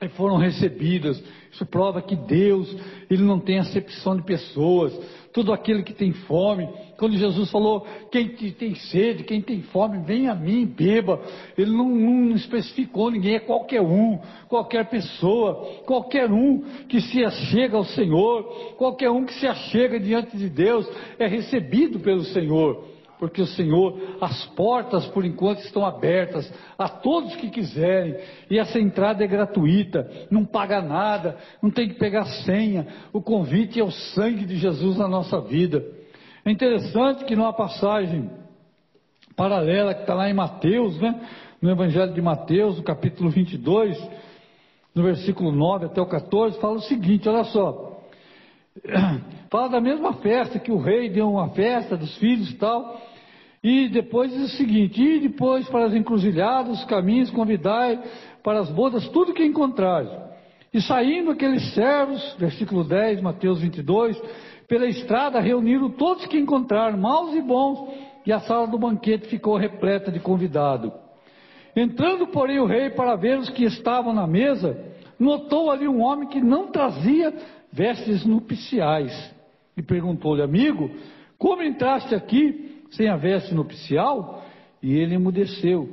e 0.03 0.09
foram 0.09 0.38
recebidas. 0.38 1.23
Isso 1.53 1.66
prova 1.66 2.01
que 2.01 2.16
Deus, 2.16 2.75
Ele 3.11 3.23
não 3.23 3.38
tem 3.38 3.59
acepção 3.59 4.16
de 4.16 4.23
pessoas. 4.23 4.99
Todo 5.33 5.53
aquele 5.53 5.83
que 5.83 5.92
tem 5.92 6.12
fome, 6.12 6.68
quando 6.96 7.16
Jesus 7.16 7.51
falou, 7.51 7.87
quem 8.11 8.29
tem 8.29 8.75
sede, 8.75 9.25
quem 9.25 9.42
tem 9.42 9.62
fome, 9.62 10.03
vem 10.05 10.29
a 10.29 10.35
mim, 10.35 10.64
beba. 10.64 11.20
Ele 11.57 11.70
não, 11.70 11.88
não 11.88 12.35
especificou 12.35 13.11
ninguém, 13.11 13.35
é 13.35 13.40
qualquer 13.40 13.83
um, 13.83 14.18
qualquer 14.49 14.88
pessoa, 14.88 15.83
qualquer 15.85 16.31
um 16.31 16.62
que 16.88 17.01
se 17.01 17.23
achega 17.23 17.77
ao 17.77 17.85
Senhor, 17.85 18.75
qualquer 18.77 19.11
um 19.11 19.25
que 19.27 19.35
se 19.35 19.46
achega 19.46 20.01
diante 20.01 20.37
de 20.37 20.49
Deus, 20.49 20.88
é 21.18 21.27
recebido 21.27 22.01
pelo 22.01 22.25
Senhor 22.25 22.89
porque 23.20 23.42
o 23.42 23.46
Senhor, 23.46 24.16
as 24.18 24.46
portas 24.56 25.06
por 25.09 25.26
enquanto 25.26 25.59
estão 25.59 25.85
abertas 25.85 26.50
a 26.78 26.88
todos 26.88 27.37
que 27.37 27.50
quiserem, 27.50 28.16
e 28.50 28.59
essa 28.59 28.80
entrada 28.80 29.22
é 29.22 29.26
gratuita, 29.26 30.11
não 30.30 30.42
paga 30.44 30.80
nada, 30.80 31.37
não 31.62 31.70
tem 31.70 31.87
que 31.87 31.98
pegar 31.98 32.24
senha, 32.46 32.87
o 33.12 33.20
convite 33.20 33.78
é 33.78 33.85
o 33.85 33.90
sangue 33.90 34.46
de 34.46 34.56
Jesus 34.56 34.96
na 34.96 35.06
nossa 35.06 35.38
vida. 35.38 35.85
É 36.46 36.50
interessante 36.50 37.26
que 37.26 37.37
numa 37.37 37.52
passagem 37.52 38.30
paralela 39.37 39.94
que 39.94 40.00
está 40.00 40.14
lá 40.14 40.30
em 40.30 40.35
Mateus, 40.35 40.98
né, 40.98 41.20
no 41.61 41.70
Evangelho 41.70 42.14
de 42.14 42.22
Mateus, 42.22 42.78
no 42.78 42.83
capítulo 42.83 43.28
22, 43.28 43.98
no 44.94 45.02
versículo 45.02 45.52
9 45.52 45.87
até 45.87 46.00
o 46.00 46.06
14, 46.06 46.59
fala 46.59 46.76
o 46.76 46.83
seguinte: 46.83 47.28
olha 47.28 47.44
só. 47.44 48.00
Fala 49.50 49.68
da 49.68 49.80
mesma 49.80 50.12
festa 50.14 50.61
que 50.61 50.70
o 50.70 50.78
rei 50.78 51.11
deu 51.11 51.28
uma 51.28 51.48
festa 51.48 51.96
dos 51.96 52.16
filhos 52.18 52.52
e 52.52 52.54
tal. 52.54 53.10
E 53.62 53.88
depois 53.88 54.31
diz 54.33 54.53
o 54.53 54.57
seguinte: 54.57 55.03
E 55.03 55.20
depois 55.20 55.68
para 55.68 55.87
as 55.87 55.94
encruzilhadas, 55.94 56.79
os 56.79 56.85
caminhos, 56.85 57.31
convidai 57.31 58.03
para 58.42 58.61
as 58.61 58.70
bodas 58.70 59.07
tudo 59.09 59.35
que 59.35 59.44
encontrares. 59.44 60.11
E 60.73 60.81
saindo 60.81 61.33
aqueles 61.33 61.75
servos, 61.75 62.37
versículo 62.38 62.85
10, 62.85 63.20
Mateus 63.20 63.61
22, 63.61 64.20
pela 64.68 64.87
estrada 64.87 65.40
reuniram 65.40 65.90
todos 65.90 66.27
que 66.27 66.38
encontraram, 66.38 66.96
maus 66.96 67.35
e 67.35 67.42
bons, 67.42 67.88
e 68.25 68.33
a 68.33 68.40
sala 68.40 68.68
do 68.68 68.79
banquete 68.79 69.27
ficou 69.27 69.57
repleta 69.57 70.12
de 70.12 70.20
convidado. 70.20 70.92
Entrando, 71.75 72.29
porém, 72.29 72.61
o 72.61 72.66
rei 72.66 72.90
para 72.90 73.16
ver 73.16 73.38
os 73.38 73.51
que 73.51 73.64
estavam 73.64 74.12
na 74.12 74.27
mesa, 74.27 74.79
notou 75.18 75.70
ali 75.70 75.88
um 75.88 76.01
homem 76.03 76.29
que 76.29 76.40
não 76.40 76.68
trazia 76.68 77.35
vestes 77.73 78.25
nupciais. 78.25 79.12
E 79.77 79.83
perguntou-lhe, 79.83 80.42
amigo, 80.42 80.90
como 81.37 81.62
entraste 81.62 82.14
aqui 82.14 82.69
sem 82.90 83.09
a 83.09 83.16
veste 83.16 83.55
nupcial? 83.55 84.42
E 84.83 84.94
ele 84.94 85.14
emudeceu. 85.14 85.88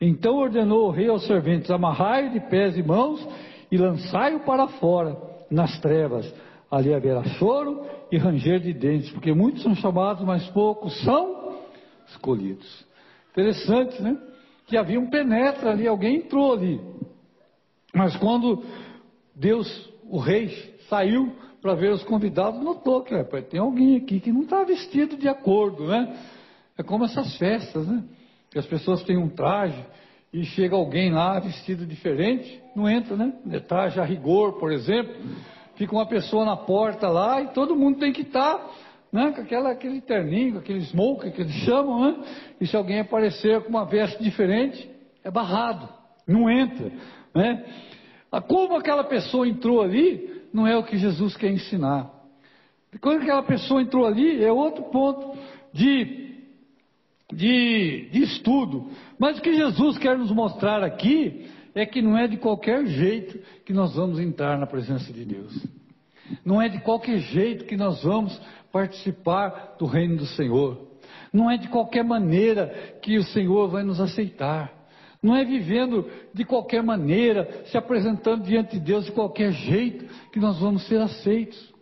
Então 0.00 0.36
ordenou 0.36 0.88
o 0.88 0.90
rei 0.90 1.08
aos 1.08 1.26
serventes: 1.26 1.70
amarrai-o 1.70 2.32
de 2.32 2.40
pés 2.48 2.76
e 2.76 2.82
mãos 2.82 3.26
e 3.70 3.76
lançai-o 3.76 4.40
para 4.40 4.66
fora, 4.68 5.16
nas 5.50 5.78
trevas. 5.80 6.32
Ali 6.70 6.94
haverá 6.94 7.24
choro 7.24 7.84
e 8.10 8.16
ranger 8.16 8.60
de 8.60 8.72
dentes, 8.72 9.10
porque 9.10 9.32
muitos 9.32 9.62
são 9.62 9.74
chamados, 9.74 10.24
mas 10.24 10.46
poucos 10.50 10.98
são 11.02 11.58
escolhidos. 12.08 12.86
Interessante, 13.32 14.00
né? 14.02 14.16
Que 14.66 14.76
havia 14.76 15.00
um 15.00 15.10
penetra 15.10 15.70
ali, 15.70 15.86
alguém 15.86 16.16
entrou 16.16 16.52
ali. 16.52 16.80
Mas 17.92 18.16
quando 18.16 18.62
Deus, 19.34 19.66
o 20.08 20.18
rei, 20.18 20.48
saiu 20.88 21.32
para 21.60 21.74
ver 21.74 21.92
os 21.92 22.02
convidados, 22.04 22.62
notou 22.62 23.02
que 23.02 23.14
rapaz, 23.14 23.46
tem 23.48 23.60
alguém 23.60 23.96
aqui 23.96 24.20
que 24.20 24.32
não 24.32 24.42
está 24.42 24.64
vestido 24.64 25.16
de 25.16 25.28
acordo, 25.28 25.86
né? 25.86 26.16
É 26.78 26.82
como 26.82 27.04
essas 27.04 27.36
festas, 27.36 27.86
né? 27.86 28.02
Que 28.50 28.58
as 28.58 28.66
pessoas 28.66 29.02
têm 29.02 29.18
um 29.18 29.28
traje 29.28 29.84
e 30.32 30.44
chega 30.44 30.74
alguém 30.74 31.10
lá 31.12 31.38
vestido 31.38 31.84
diferente, 31.84 32.60
não 32.74 32.88
entra, 32.88 33.16
né? 33.16 33.32
Traje 33.68 34.00
a 34.00 34.04
rigor, 34.04 34.58
por 34.58 34.72
exemplo. 34.72 35.14
Fica 35.74 35.94
uma 35.94 36.06
pessoa 36.06 36.44
na 36.44 36.56
porta 36.56 37.08
lá 37.08 37.42
e 37.42 37.48
todo 37.48 37.76
mundo 37.76 37.98
tem 37.98 38.12
que 38.12 38.22
estar 38.22 38.58
tá, 38.58 38.70
né, 39.12 39.32
com 39.32 39.40
aquela, 39.40 39.70
aquele 39.70 40.00
terninho, 40.00 40.58
aquele 40.58 40.80
smoke 40.82 41.30
que 41.30 41.40
eles 41.40 41.54
chamam, 41.64 42.00
né? 42.00 42.24
E 42.60 42.66
se 42.66 42.76
alguém 42.76 43.00
aparecer 43.00 43.62
com 43.62 43.70
uma 43.70 43.84
veste 43.84 44.22
diferente, 44.22 44.90
é 45.24 45.30
barrado, 45.30 45.88
não 46.26 46.48
entra, 46.50 46.92
né? 47.34 47.64
Como 48.48 48.76
aquela 48.76 49.04
pessoa 49.04 49.48
entrou 49.48 49.82
ali, 49.82 50.42
não 50.52 50.66
é 50.66 50.76
o 50.76 50.84
que 50.84 50.96
Jesus 50.96 51.36
quer 51.36 51.50
ensinar. 51.50 52.10
Quando 53.00 53.22
aquela 53.22 53.42
pessoa 53.42 53.82
entrou 53.82 54.06
ali, 54.06 54.42
é 54.42 54.52
outro 54.52 54.84
ponto 54.84 55.36
de, 55.72 56.34
de, 57.32 58.08
de 58.10 58.22
estudo. 58.22 58.88
Mas 59.18 59.38
o 59.38 59.42
que 59.42 59.54
Jesus 59.54 59.98
quer 59.98 60.18
nos 60.18 60.30
mostrar 60.32 60.82
aqui 60.82 61.48
é 61.74 61.86
que 61.86 62.02
não 62.02 62.16
é 62.18 62.26
de 62.26 62.36
qualquer 62.36 62.84
jeito 62.86 63.38
que 63.64 63.72
nós 63.72 63.94
vamos 63.94 64.18
entrar 64.18 64.58
na 64.58 64.66
presença 64.66 65.12
de 65.12 65.24
Deus. 65.24 65.66
Não 66.44 66.60
é 66.60 66.68
de 66.68 66.80
qualquer 66.80 67.18
jeito 67.18 67.64
que 67.64 67.76
nós 67.76 68.02
vamos 68.02 68.40
participar 68.72 69.76
do 69.78 69.86
reino 69.86 70.16
do 70.16 70.26
Senhor. 70.26 70.88
Não 71.32 71.50
é 71.50 71.56
de 71.56 71.68
qualquer 71.68 72.04
maneira 72.04 72.98
que 73.02 73.16
o 73.16 73.24
Senhor 73.24 73.68
vai 73.68 73.82
nos 73.82 74.00
aceitar. 74.00 74.72
Não 75.22 75.36
é 75.36 75.44
vivendo 75.44 76.10
de 76.32 76.44
qualquer 76.44 76.82
maneira, 76.82 77.64
se 77.66 77.76
apresentando 77.76 78.44
diante 78.44 78.78
de 78.78 78.80
Deus 78.80 79.04
de 79.04 79.12
qualquer 79.12 79.52
jeito, 79.52 80.06
que 80.32 80.40
nós 80.40 80.58
vamos 80.58 80.86
ser 80.86 81.00
aceitos. 81.00 81.72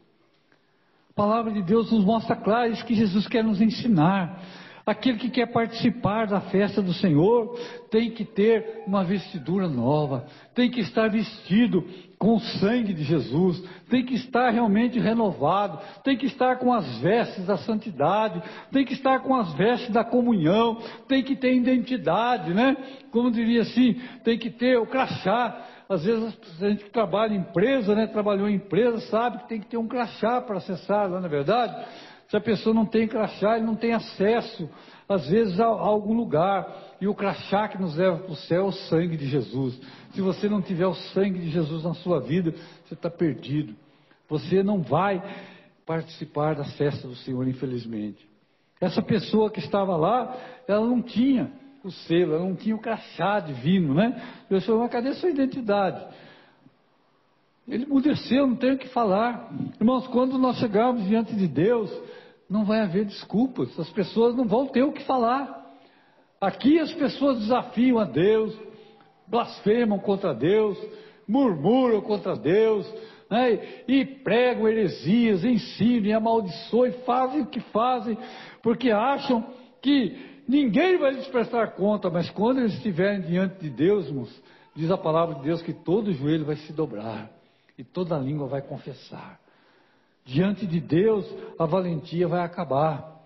A 1.10 1.14
palavra 1.14 1.52
de 1.52 1.62
Deus 1.62 1.90
nos 1.92 2.04
mostra 2.04 2.34
claro 2.34 2.72
isso 2.72 2.84
que 2.84 2.94
Jesus 2.94 3.28
quer 3.28 3.44
nos 3.44 3.60
ensinar. 3.60 4.42
Aquele 4.88 5.18
que 5.18 5.28
quer 5.28 5.52
participar 5.52 6.26
da 6.26 6.40
festa 6.40 6.80
do 6.80 6.94
Senhor 6.94 7.54
tem 7.90 8.10
que 8.10 8.24
ter 8.24 8.84
uma 8.86 9.04
vestidura 9.04 9.68
nova, 9.68 10.24
tem 10.54 10.70
que 10.70 10.80
estar 10.80 11.10
vestido 11.10 11.84
com 12.18 12.36
o 12.36 12.40
sangue 12.40 12.94
de 12.94 13.04
Jesus, 13.04 13.62
tem 13.90 14.02
que 14.02 14.14
estar 14.14 14.48
realmente 14.48 14.98
renovado, 14.98 15.78
tem 16.02 16.16
que 16.16 16.24
estar 16.24 16.56
com 16.56 16.72
as 16.72 17.00
vestes 17.00 17.44
da 17.44 17.58
santidade, 17.58 18.42
tem 18.72 18.82
que 18.82 18.94
estar 18.94 19.20
com 19.20 19.34
as 19.34 19.52
vestes 19.52 19.90
da 19.90 20.02
comunhão, 20.02 20.78
tem 21.06 21.22
que 21.22 21.36
ter 21.36 21.54
identidade, 21.54 22.54
né? 22.54 22.74
Como 23.10 23.30
diria 23.30 23.60
assim, 23.60 24.00
tem 24.24 24.38
que 24.38 24.48
ter 24.48 24.78
o 24.78 24.86
crachá. 24.86 25.66
Às 25.86 26.02
vezes 26.04 26.34
a 26.62 26.68
gente 26.70 26.84
que 26.84 26.90
trabalha 26.90 27.34
em 27.34 27.40
empresa, 27.40 27.94
né? 27.94 28.06
Trabalhou 28.06 28.48
em 28.48 28.54
empresa, 28.54 29.00
sabe 29.10 29.38
que 29.40 29.48
tem 29.48 29.60
que 29.60 29.66
ter 29.66 29.76
um 29.76 29.86
crachá 29.86 30.40
para 30.40 30.56
acessar, 30.56 31.10
não 31.10 31.18
é 31.18 31.28
verdade? 31.28 31.76
Se 32.28 32.36
a 32.36 32.40
pessoa 32.40 32.74
não 32.74 32.84
tem 32.84 33.08
crachá, 33.08 33.56
ele 33.56 33.64
não 33.64 33.74
tem 33.74 33.94
acesso, 33.94 34.68
às 35.08 35.26
vezes, 35.28 35.58
a, 35.58 35.64
a 35.64 35.68
algum 35.68 36.14
lugar. 36.14 36.96
E 37.00 37.08
o 37.08 37.14
crachá 37.14 37.68
que 37.68 37.80
nos 37.80 37.96
leva 37.96 38.18
para 38.18 38.32
o 38.32 38.36
céu 38.36 38.66
é 38.66 38.68
o 38.68 38.72
sangue 38.72 39.16
de 39.16 39.26
Jesus. 39.26 39.80
Se 40.12 40.20
você 40.20 40.48
não 40.48 40.60
tiver 40.60 40.86
o 40.86 40.94
sangue 40.94 41.38
de 41.38 41.50
Jesus 41.50 41.84
na 41.84 41.94
sua 41.94 42.20
vida, 42.20 42.54
você 42.84 42.94
está 42.94 43.08
perdido. 43.08 43.74
Você 44.28 44.62
não 44.62 44.82
vai 44.82 45.22
participar 45.86 46.54
da 46.54 46.64
festa 46.64 47.08
do 47.08 47.16
Senhor, 47.16 47.48
infelizmente. 47.48 48.28
Essa 48.78 49.00
pessoa 49.00 49.50
que 49.50 49.60
estava 49.60 49.96
lá, 49.96 50.36
ela 50.68 50.86
não 50.86 51.00
tinha 51.00 51.50
o 51.82 51.90
selo, 51.90 52.34
ela 52.34 52.44
não 52.44 52.54
tinha 52.54 52.76
o 52.76 52.78
crachá 52.78 53.40
divino, 53.40 53.94
né? 53.94 54.44
Eu 54.50 54.60
falei, 54.60 54.82
mas 54.82 54.92
cadê 54.92 55.14
sua 55.14 55.30
identidade? 55.30 56.06
Ele 57.66 57.86
mudeceu, 57.86 58.46
não 58.46 58.56
tem 58.56 58.72
o 58.72 58.78
que 58.78 58.88
falar. 58.88 59.50
Irmãos, 59.78 60.06
quando 60.08 60.38
nós 60.38 60.56
chegarmos 60.56 61.04
diante 61.04 61.34
de 61.34 61.46
Deus, 61.46 61.90
não 62.48 62.64
vai 62.64 62.80
haver 62.80 63.04
desculpas, 63.04 63.78
as 63.78 63.90
pessoas 63.90 64.34
não 64.34 64.46
vão 64.46 64.66
ter 64.66 64.82
o 64.82 64.92
que 64.92 65.04
falar. 65.04 65.66
Aqui 66.40 66.78
as 66.78 66.92
pessoas 66.92 67.40
desafiam 67.40 67.98
a 67.98 68.04
Deus, 68.04 68.56
blasfemam 69.26 69.98
contra 69.98 70.34
Deus, 70.34 70.78
murmuram 71.26 72.00
contra 72.00 72.34
Deus, 72.34 72.90
né? 73.30 73.82
e 73.86 74.04
pregam 74.04 74.68
heresias, 74.68 75.44
ensinam 75.44 76.06
e 76.06 76.12
amaldiçoam 76.12 76.86
e 76.86 76.92
fazem 77.04 77.42
o 77.42 77.46
que 77.46 77.60
fazem, 77.60 78.16
porque 78.62 78.90
acham 78.90 79.44
que 79.82 80.42
ninguém 80.48 80.96
vai 80.96 81.12
lhes 81.12 81.26
prestar 81.28 81.72
conta, 81.72 82.08
mas 82.08 82.30
quando 82.30 82.60
eles 82.60 82.74
estiverem 82.74 83.20
diante 83.20 83.60
de 83.60 83.68
Deus, 83.68 84.06
irmãos, 84.06 84.42
diz 84.74 84.90
a 84.90 84.96
palavra 84.96 85.34
de 85.34 85.42
Deus 85.42 85.60
que 85.60 85.72
todo 85.72 86.12
joelho 86.12 86.46
vai 86.46 86.56
se 86.56 86.72
dobrar 86.72 87.30
e 87.76 87.84
toda 87.84 88.18
língua 88.18 88.46
vai 88.46 88.62
confessar. 88.62 89.38
Diante 90.28 90.66
de 90.66 90.78
Deus, 90.78 91.24
a 91.58 91.64
valentia 91.64 92.28
vai 92.28 92.42
acabar, 92.42 93.18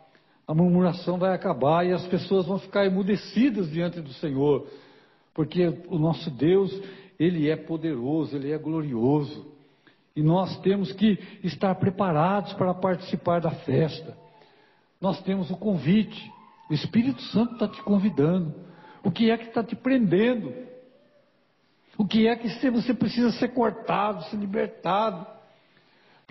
a 0.47 0.55
murmuração 0.55 1.19
vai 1.19 1.35
acabar 1.35 1.85
e 1.85 1.93
as 1.93 2.07
pessoas 2.07 2.47
vão 2.47 2.61
ficar 2.61 2.87
emudecidas 2.87 3.69
diante 3.73 4.01
do 4.01 4.12
Senhor, 4.12 4.69
porque 5.35 5.67
o 5.88 5.99
nosso 5.99 6.31
Deus, 6.31 6.73
Ele 7.19 7.51
é 7.51 7.57
poderoso, 7.57 8.37
Ele 8.37 8.53
é 8.53 8.57
glorioso. 8.57 9.53
E 10.15 10.23
nós 10.23 10.57
temos 10.61 10.93
que 10.93 11.19
estar 11.43 11.75
preparados 11.75 12.53
para 12.53 12.73
participar 12.73 13.41
da 13.41 13.51
festa. 13.51 14.17
Nós 15.01 15.21
temos 15.23 15.51
o 15.51 15.57
convite, 15.57 16.31
o 16.71 16.73
Espírito 16.73 17.21
Santo 17.21 17.55
está 17.55 17.67
te 17.67 17.83
convidando. 17.83 18.55
O 19.03 19.11
que 19.11 19.29
é 19.29 19.37
que 19.37 19.49
está 19.49 19.65
te 19.65 19.75
prendendo? 19.75 20.55
O 21.99 22.07
que 22.07 22.29
é 22.29 22.37
que 22.37 22.49
você 22.71 22.95
precisa 22.95 23.33
ser 23.33 23.49
cortado, 23.49 24.23
ser 24.27 24.37
libertado, 24.37 25.27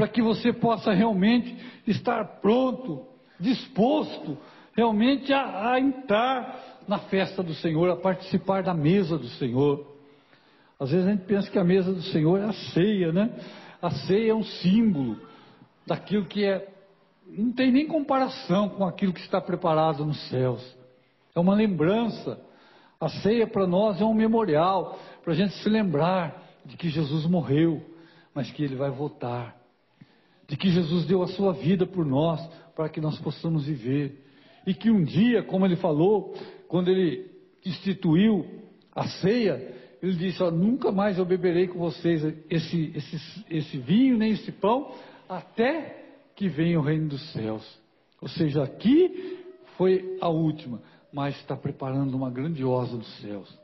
para 0.02 0.08
que 0.08 0.20
você 0.20 0.52
possa 0.52 0.92
realmente 0.94 1.56
estar 1.86 2.26
pronto, 2.42 3.06
disposto 3.40 4.36
realmente 4.76 5.32
a, 5.32 5.74
a 5.74 5.80
entrar 5.80 6.80
na 6.88 6.98
festa 6.98 7.44
do 7.44 7.54
Senhor, 7.54 7.88
a 7.88 7.96
participar 7.96 8.64
da 8.64 8.74
mesa 8.74 9.16
do 9.16 9.28
Senhor. 9.28 9.96
Às 10.80 10.90
vezes 10.90 11.06
a 11.06 11.12
gente 11.12 11.26
pensa 11.26 11.52
que 11.52 11.60
a 11.60 11.64
mesa 11.64 11.94
do 11.94 12.02
Senhor 12.02 12.40
é 12.40 12.46
a 12.46 12.52
ceia, 12.52 13.12
né? 13.12 13.30
A 13.80 13.92
ceia 13.92 14.32
é 14.32 14.34
um 14.34 14.44
símbolo 14.44 15.20
daquilo 15.86 16.26
que 16.26 16.46
é, 16.46 16.68
não 17.28 17.52
tem 17.52 17.72
nem 17.72 17.86
comparação 17.86 18.70
com 18.70 18.84
aquilo 18.84 19.14
que 19.14 19.22
está 19.22 19.40
preparado 19.40 20.04
nos 20.04 20.20
céus. 20.30 20.66
É 21.36 21.40
uma 21.40 21.54
lembrança. 21.54 22.42
A 23.00 23.08
ceia 23.08 23.46
para 23.46 23.68
nós 23.68 24.02
é 24.02 24.04
um 24.04 24.16
memorial 24.16 24.98
para 25.24 25.34
a 25.34 25.36
gente 25.36 25.54
se 25.62 25.70
lembrar 25.70 26.42
de 26.66 26.76
que 26.76 26.90
Jesus 26.90 27.28
morreu, 27.28 27.86
mas 28.34 28.50
que 28.50 28.64
Ele 28.64 28.76
vai 28.76 28.90
voltar, 28.90 29.61
de 30.52 30.58
que 30.58 30.70
Jesus 30.70 31.06
deu 31.06 31.24
a 31.24 31.28
sua 31.28 31.54
vida 31.54 31.86
por 31.86 32.06
nós, 32.06 32.46
para 32.76 32.90
que 32.90 33.00
nós 33.00 33.18
possamos 33.20 33.68
viver, 33.68 34.22
e 34.68 34.74
que 34.74 34.92
um 34.92 35.02
dia, 35.02 35.42
como 35.42 35.66
Ele 35.66 35.78
falou, 35.78 36.36
quando 36.68 36.92
Ele 36.92 37.32
instituiu 37.66 38.46
a 38.94 39.08
ceia, 39.08 39.74
Ele 40.04 40.14
disse: 40.14 40.44
ó, 40.44 40.52
Nunca 40.52 40.92
mais 40.92 41.18
eu 41.18 41.24
beberei 41.24 41.70
com 41.70 41.80
vocês 41.80 42.22
esse, 42.50 42.92
esse, 42.94 43.46
esse 43.50 43.78
vinho, 43.78 44.18
nem 44.18 44.34
esse 44.34 44.52
pão, 44.52 44.92
até 45.30 46.04
que 46.36 46.50
venha 46.50 46.78
o 46.82 46.84
reino 46.84 47.08
dos 47.08 47.32
céus. 47.32 47.66
Ou 48.22 48.28
seja, 48.28 48.62
aqui 48.62 49.40
foi 49.78 50.18
a 50.20 50.28
última, 50.28 50.82
mas 51.14 51.34
está 51.38 51.56
preparando 51.56 52.14
uma 52.14 52.30
grandiosa 52.30 52.98
dos 52.98 53.22
céus. 53.22 53.58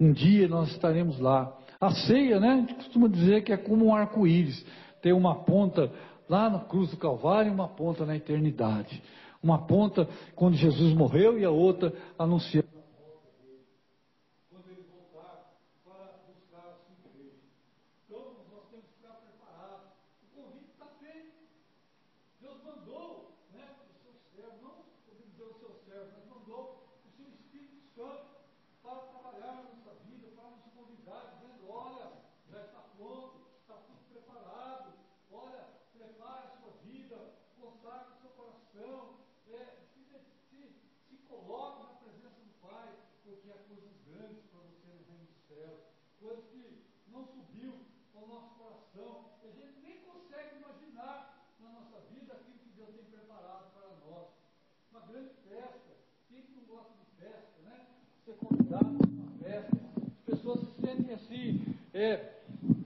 Um 0.00 0.10
dia 0.10 0.48
nós 0.48 0.68
estaremos 0.72 1.20
lá. 1.20 1.56
A 1.80 1.92
ceia, 1.92 2.40
né? 2.40 2.48
A 2.48 2.56
gente 2.56 2.74
costuma 2.74 3.06
dizer 3.06 3.44
que 3.44 3.52
é 3.52 3.56
como 3.56 3.86
um 3.86 3.94
arco-íris. 3.94 4.64
Tem 5.02 5.12
uma 5.12 5.34
ponta 5.44 5.90
lá 6.28 6.48
na 6.48 6.60
cruz 6.60 6.90
do 6.90 6.96
Calvário 6.96 7.50
e 7.50 7.54
uma 7.54 7.68
ponta 7.68 8.06
na 8.06 8.16
eternidade. 8.16 9.02
Uma 9.42 9.66
ponta 9.66 10.08
quando 10.34 10.54
Jesus 10.54 10.94
morreu 10.94 11.38
e 11.38 11.44
a 11.44 11.50
outra 11.50 11.92
anunciando 12.18 12.71
é, 61.94 62.20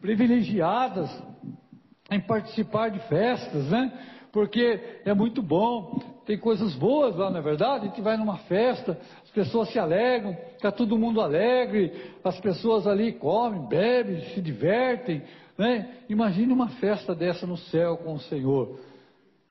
privilegiadas 0.00 1.11
em 2.11 2.20
participar 2.20 2.90
de 2.90 2.98
festas, 3.09 3.68
né? 3.70 3.92
Porque 4.32 4.80
é 5.04 5.14
muito 5.14 5.42
bom, 5.42 5.98
tem 6.26 6.37
coisas 6.37 6.74
boas 6.74 7.16
lá, 7.16 7.30
na 7.30 7.38
é 7.38 7.42
verdade. 7.42 7.87
A 7.87 7.88
gente 7.88 8.02
vai 8.02 8.16
numa 8.16 8.38
festa, 8.38 8.98
as 9.24 9.30
pessoas 9.30 9.70
se 9.70 9.78
alegram, 9.78 10.37
está 10.54 10.70
todo 10.70 10.98
mundo 10.98 11.20
alegre, 11.20 11.92
as 12.22 12.38
pessoas 12.40 12.87
ali 12.87 13.12
comem, 13.12 13.66
bebem, 13.66 14.20
se 14.35 14.40
divertem, 14.40 15.22
né? 15.56 15.96
Imagine 16.09 16.52
uma 16.52 16.68
festa 16.68 17.14
dessa 17.14 17.46
no 17.46 17.56
céu 17.56 17.96
com 17.96 18.14
o 18.14 18.20
Senhor. 18.20 18.78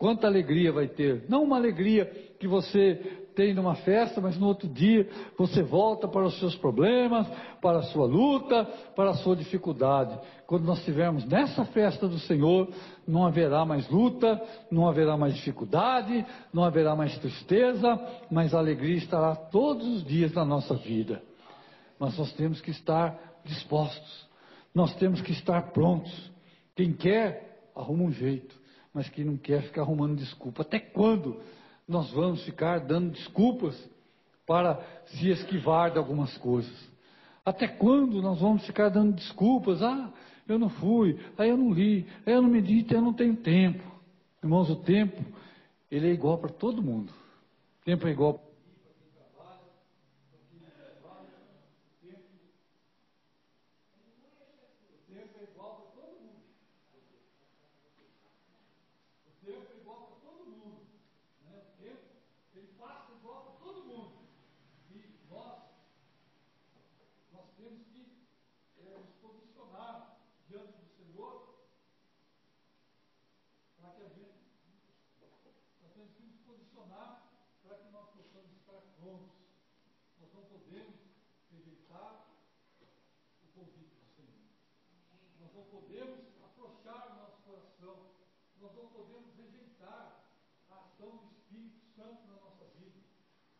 Quanta 0.05 0.27
alegria 0.27 0.71
vai 0.71 0.87
ter. 0.87 1.25
Não 1.27 1.43
uma 1.43 1.55
alegria 1.55 2.05
que 2.39 2.47
você 2.47 2.93
tem 3.35 3.55
numa 3.55 3.73
festa, 3.73 4.21
mas 4.21 4.37
no 4.37 4.45
outro 4.45 4.69
dia 4.69 5.09
você 5.35 5.63
volta 5.63 6.07
para 6.07 6.27
os 6.27 6.37
seus 6.37 6.55
problemas, 6.55 7.27
para 7.59 7.79
a 7.79 7.81
sua 7.81 8.05
luta, 8.05 8.65
para 8.95 9.09
a 9.09 9.13
sua 9.15 9.35
dificuldade. 9.35 10.15
Quando 10.45 10.63
nós 10.63 10.77
estivermos 10.77 11.25
nessa 11.25 11.65
festa 11.65 12.07
do 12.07 12.19
Senhor, 12.19 12.69
não 13.07 13.25
haverá 13.25 13.65
mais 13.65 13.89
luta, 13.89 14.39
não 14.69 14.87
haverá 14.87 15.17
mais 15.17 15.33
dificuldade, 15.33 16.23
não 16.53 16.63
haverá 16.63 16.95
mais 16.95 17.17
tristeza, 17.17 17.99
mas 18.29 18.53
a 18.53 18.59
alegria 18.59 18.97
estará 18.97 19.35
todos 19.35 19.87
os 19.87 20.05
dias 20.05 20.31
na 20.33 20.45
nossa 20.45 20.75
vida. 20.75 21.19
Mas 21.97 22.15
nós 22.15 22.31
temos 22.33 22.61
que 22.61 22.69
estar 22.69 23.19
dispostos, 23.43 24.27
nós 24.71 24.93
temos 24.97 25.19
que 25.19 25.31
estar 25.31 25.71
prontos. 25.71 26.31
Quem 26.75 26.93
quer, 26.93 27.71
arruma 27.75 28.03
um 28.03 28.11
jeito, 28.11 28.63
mas 28.95 29.07
quem 29.09 29.25
não 29.25 29.37
quer, 29.37 29.61
fica 29.61 29.81
arrumando 29.81 30.15
desculpa. 30.15 30.63
Até 30.63 30.79
quando? 30.79 31.39
nós 31.87 32.09
vamos 32.11 32.43
ficar 32.43 32.79
dando 32.79 33.11
desculpas 33.11 33.77
para 34.45 34.79
se 35.05 35.29
esquivar 35.29 35.91
de 35.91 35.97
algumas 35.97 36.35
coisas. 36.37 36.73
Até 37.43 37.67
quando 37.67 38.21
nós 38.21 38.39
vamos 38.39 38.65
ficar 38.65 38.89
dando 38.89 39.13
desculpas? 39.13 39.81
Ah, 39.81 40.11
eu 40.47 40.57
não 40.57 40.69
fui, 40.69 41.19
aí 41.37 41.49
eu 41.49 41.57
não 41.57 41.71
li, 41.71 42.07
aí 42.25 42.33
eu 42.33 42.41
não 42.41 42.49
medito, 42.49 42.93
eu 42.93 43.01
não 43.01 43.13
tenho 43.13 43.35
tempo. 43.35 43.83
Irmãos, 44.41 44.69
o 44.69 44.75
tempo, 44.77 45.23
ele 45.91 46.09
é 46.09 46.11
igual 46.11 46.37
para 46.37 46.49
todo 46.49 46.81
mundo. 46.81 47.11
O 47.81 47.85
tempo 47.85 48.07
é 48.07 48.11
igual 48.11 48.41
prontos. 79.05 79.37
Nós 80.19 80.33
não 80.33 80.43
podemos 80.45 80.95
rejeitar 81.51 82.25
o 82.81 83.47
convite 83.53 83.93
do 83.93 84.07
Senhor. 84.15 84.41
Nós 85.39 85.53
não 85.53 85.63
podemos 85.65 86.25
afrouxar 86.43 87.11
o 87.11 87.15
nosso 87.21 87.41
coração. 87.43 88.15
Nós 88.57 88.75
não 88.75 88.87
podemos 88.87 89.35
rejeitar 89.35 90.25
a 90.71 90.75
ação 90.75 91.17
do 91.17 91.25
Espírito 91.29 91.85
Santo 91.95 92.25
na 92.25 92.37
nossa 92.37 92.65
vida. 92.79 92.99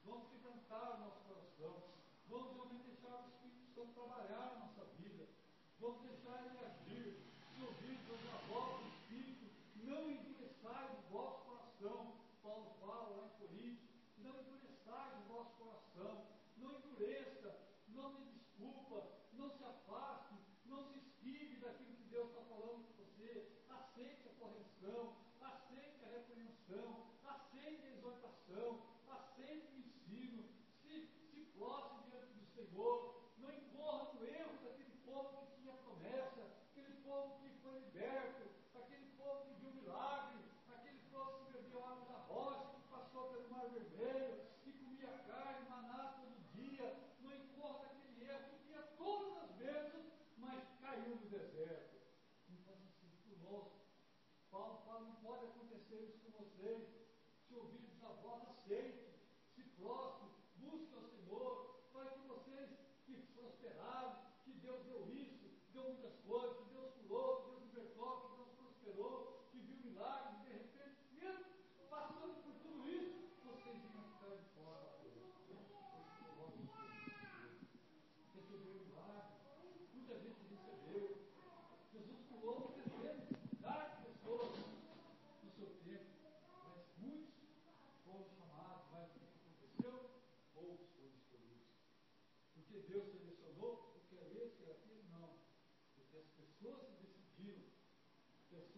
Vamos 0.03 0.27
quebrantar 0.29 0.95
o 0.95 0.99
nosso 1.05 1.19
coração. 1.21 1.83
Vamos 2.27 2.64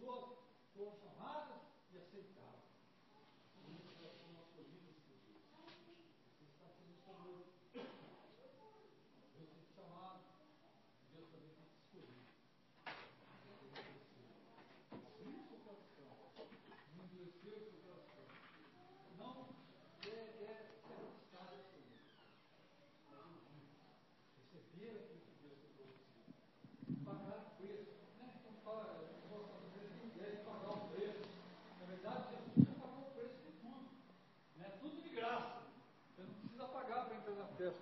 was 0.08 0.37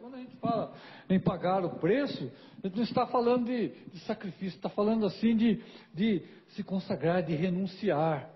Quando 0.01 0.15
a 0.15 0.19
gente 0.19 0.37
fala 0.37 0.75
em 1.09 1.21
pagar 1.21 1.65
o 1.65 1.79
preço, 1.79 2.33
a 2.63 2.67
gente 2.67 2.77
não 2.77 2.85
está 2.85 3.07
falando 3.07 3.45
de, 3.45 3.69
de 3.69 3.99
sacrifício, 4.01 4.57
está 4.57 4.71
falando 4.71 5.05
assim 5.05 5.37
de, 5.37 5.63
de 5.93 6.23
se 6.49 6.63
consagrar, 6.63 7.23
de 7.23 7.35
renunciar. 7.35 8.31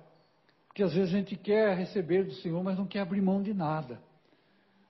Porque 0.67 0.83
às 0.83 0.93
vezes 0.93 1.15
a 1.15 1.17
gente 1.17 1.37
quer 1.37 1.77
receber 1.77 2.25
do 2.25 2.33
Senhor, 2.35 2.63
mas 2.63 2.77
não 2.77 2.87
quer 2.87 3.01
abrir 3.01 3.23
mão 3.23 3.43
de 3.43 3.55
nada. 3.55 4.01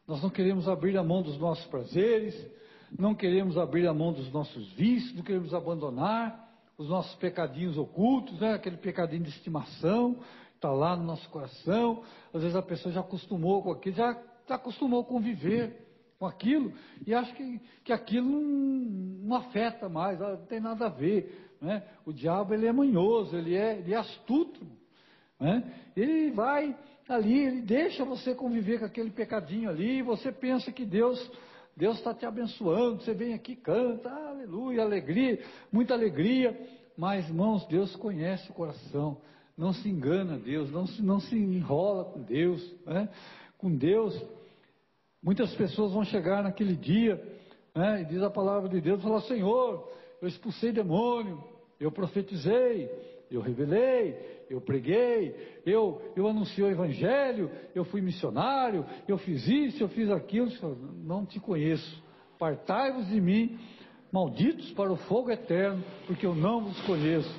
Nós 0.09 0.21
não 0.23 0.29
queremos 0.29 0.69
abrir 0.69 0.99
a 0.99 1.05
mão 1.05 1.23
dos 1.23 1.39
nossos 1.39 1.65
prazeres, 1.67 2.35
não 2.99 3.15
queremos 3.15 3.57
abrir 3.57 3.87
a 3.87 3.95
mão 3.95 4.13
dos 4.13 4.31
nossos 4.33 4.73
vícios, 4.73 5.15
não 5.15 5.23
queremos 5.23 5.55
abandonar 5.55 6.49
os 6.77 6.89
nossos 6.89 7.15
pecadinhos 7.17 7.79
ocultos, 7.79 8.41
né? 8.41 8.55
aquele 8.55 8.77
pecadinho 8.77 9.23
de 9.23 9.29
estimação, 9.29 10.19
está 10.57 10.71
lá 10.73 10.97
no 10.97 11.05
nosso 11.05 11.29
coração. 11.29 12.03
Às 12.35 12.43
vezes 12.43 12.57
a 12.57 12.63
pessoa 12.63 12.93
já 12.93 13.01
acostumou 13.01 13.63
com 13.63 13.71
aquilo, 13.71 13.95
já, 13.95 14.21
já 14.49 14.57
acostumou 14.57 15.03
a 15.03 15.05
conviver 15.05 15.90
com 16.21 16.27
aquilo 16.27 16.71
e 17.07 17.15
acha 17.15 17.35
que, 17.35 17.59
que 17.83 17.93
aquilo 17.95 18.29
não, 18.29 18.43
não 19.25 19.37
afeta 19.37 19.89
mais, 19.89 20.21
ah, 20.21 20.33
não 20.33 20.45
tem 20.45 20.61
nada 20.61 20.85
a 20.85 20.91
ver. 20.91 21.55
Né? 21.59 21.83
O 22.05 22.13
diabo 22.13 22.53
ele 22.53 22.67
é 22.67 22.73
manhoso, 22.73 23.35
ele 23.35 23.57
é, 23.57 23.79
ele 23.79 23.95
é 23.95 23.97
astuto. 23.97 24.61
Né? 25.41 25.65
Ele 25.97 26.31
vai 26.31 26.77
ali, 27.09 27.39
ele 27.39 27.63
deixa 27.63 28.05
você 28.05 28.35
conviver 28.35 28.79
com 28.79 28.85
aquele 28.85 29.11
pecadinho 29.11 29.71
ali, 29.71 29.99
e 29.99 30.03
você 30.03 30.31
pensa 30.31 30.71
que 30.71 30.85
Deus 30.85 31.19
Deus 31.75 31.97
está 31.97 32.13
te 32.13 32.27
abençoando, 32.27 33.01
você 33.01 33.15
vem 33.15 33.33
aqui, 33.33 33.57
canta, 33.57 34.11
aleluia, 34.11 34.83
alegria, 34.83 35.43
muita 35.73 35.95
alegria, 35.95 36.55
mas 36.97 37.27
irmãos, 37.27 37.67
Deus 37.67 37.97
conhece 37.97 38.51
o 38.51 38.55
coração, 38.55 39.17
não 39.57 39.73
se 39.73 39.89
engana 39.89 40.37
Deus, 40.37 40.71
não 40.71 40.87
se, 40.87 41.01
não 41.03 41.19
se 41.21 41.35
enrola 41.35 42.05
com 42.05 42.21
Deus, 42.21 42.63
né? 42.85 43.09
com 43.57 43.75
Deus, 43.75 44.15
muitas 45.23 45.55
pessoas 45.55 45.93
vão 45.93 46.05
chegar 46.05 46.43
naquele 46.43 46.75
dia, 46.75 47.23
né? 47.75 48.03
e 48.03 48.05
diz 48.07 48.23
a 48.23 48.31
palavra 48.31 48.69
de 48.69 48.81
Deus, 48.81 49.03
fala, 49.03 49.21
Senhor, 49.23 49.89
eu 50.21 50.29
expulsei 50.29 50.73
demônio, 50.73 51.43
eu 51.79 51.91
profetizei, 51.91 52.91
eu 53.31 53.41
revelei, 53.41 54.45
eu 54.51 54.61
preguei, 54.61 55.61
eu, 55.65 56.03
eu 56.17 56.27
anunciei 56.27 56.67
o 56.67 56.71
Evangelho, 56.71 57.51
eu 57.75 57.85
fui 57.85 58.01
missionário, 58.01 58.85
eu 59.07 59.17
fiz 59.17 59.47
isso, 59.47 59.83
eu 59.83 59.89
fiz 59.89 60.11
aquilo. 60.11 60.51
Não 61.05 61.25
te 61.25 61.39
conheço. 61.39 62.03
Partai-vos 62.37 63.07
de 63.07 63.21
mim, 63.21 63.59
malditos 64.11 64.73
para 64.73 64.93
o 64.93 64.97
fogo 64.97 65.31
eterno, 65.31 65.83
porque 66.07 66.27
eu 66.27 66.35
não 66.35 66.65
vos 66.65 66.81
conheço. 66.83 67.33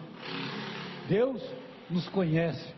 Deus 1.10 1.44
nos 1.90 2.08
conhece. 2.10 2.74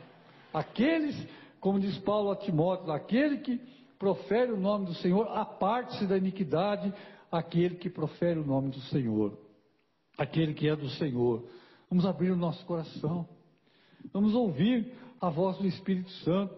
Aqueles, 0.51 1.15
como 1.59 1.79
diz 1.79 1.95
Paulo 1.99 2.31
a 2.31 2.35
Timóteo, 2.35 2.91
aquele 2.91 3.37
que 3.37 3.61
profere 4.03 4.51
o 4.51 4.59
nome 4.59 4.87
do 4.87 4.93
Senhor, 4.95 5.29
aparte-se 5.29 6.05
da 6.05 6.17
iniquidade, 6.17 6.93
aquele 7.31 7.75
que 7.75 7.89
profere 7.89 8.37
o 8.37 8.45
nome 8.45 8.69
do 8.69 8.81
Senhor, 8.81 9.39
aquele 10.17 10.53
que 10.53 10.67
é 10.67 10.75
do 10.75 10.89
Senhor. 10.89 11.47
Vamos 11.89 12.05
abrir 12.05 12.29
o 12.31 12.35
nosso 12.35 12.65
coração. 12.65 13.25
Vamos 14.11 14.35
ouvir 14.35 14.93
a 15.21 15.29
voz 15.29 15.57
do 15.57 15.65
Espírito 15.65 16.11
Santo. 16.25 16.53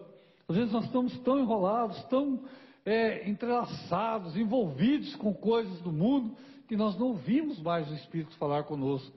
Às 0.48 0.56
vezes 0.56 0.72
nós 0.72 0.86
estamos 0.86 1.16
tão 1.20 1.38
enrolados, 1.38 2.02
tão 2.06 2.42
é, 2.84 3.30
entrelaçados, 3.30 4.36
envolvidos 4.36 5.14
com 5.14 5.32
coisas 5.32 5.80
do 5.82 5.92
mundo, 5.92 6.36
que 6.66 6.76
nós 6.76 6.98
não 6.98 7.10
ouvimos 7.10 7.60
mais 7.62 7.88
o 7.88 7.94
Espírito 7.94 8.36
falar 8.38 8.64
conosco. 8.64 9.16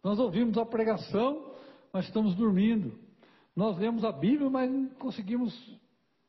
Nós 0.00 0.16
ouvimos 0.20 0.56
a 0.58 0.64
pregação, 0.64 1.44
mas 1.92 2.06
estamos 2.06 2.36
dormindo. 2.36 2.96
Nós 3.56 3.76
lemos 3.78 4.04
a 4.04 4.12
Bíblia, 4.12 4.48
mas 4.48 4.70
não 4.70 4.90
conseguimos 4.90 5.52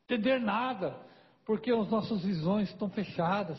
entender 0.08 0.40
nada, 0.40 0.96
porque 1.44 1.70
as 1.70 1.88
nossas 1.90 2.22
visões 2.22 2.70
estão 2.70 2.88
fechadas, 2.88 3.58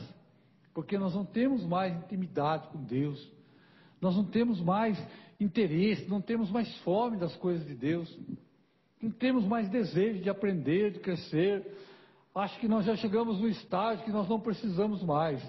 porque 0.73 0.97
nós 0.97 1.13
não 1.13 1.23
temos 1.23 1.63
mais 1.63 1.95
intimidade 1.95 2.67
com 2.69 2.83
Deus, 2.83 3.31
nós 4.01 4.15
não 4.15 4.25
temos 4.25 4.59
mais 4.59 4.97
interesse, 5.39 6.09
não 6.09 6.19
temos 6.19 6.49
mais 6.49 6.75
fome 6.79 7.17
das 7.17 7.35
coisas 7.35 7.67
de 7.67 7.75
Deus, 7.75 8.17
não 8.99 9.11
temos 9.11 9.45
mais 9.45 9.69
desejo 9.69 10.21
de 10.21 10.29
aprender, 10.29 10.91
de 10.91 10.99
crescer. 10.99 11.65
Acho 12.33 12.59
que 12.59 12.67
nós 12.67 12.85
já 12.85 12.95
chegamos 12.95 13.39
no 13.39 13.47
estágio 13.47 14.03
que 14.03 14.11
nós 14.11 14.27
não 14.27 14.39
precisamos 14.39 15.03
mais. 15.03 15.41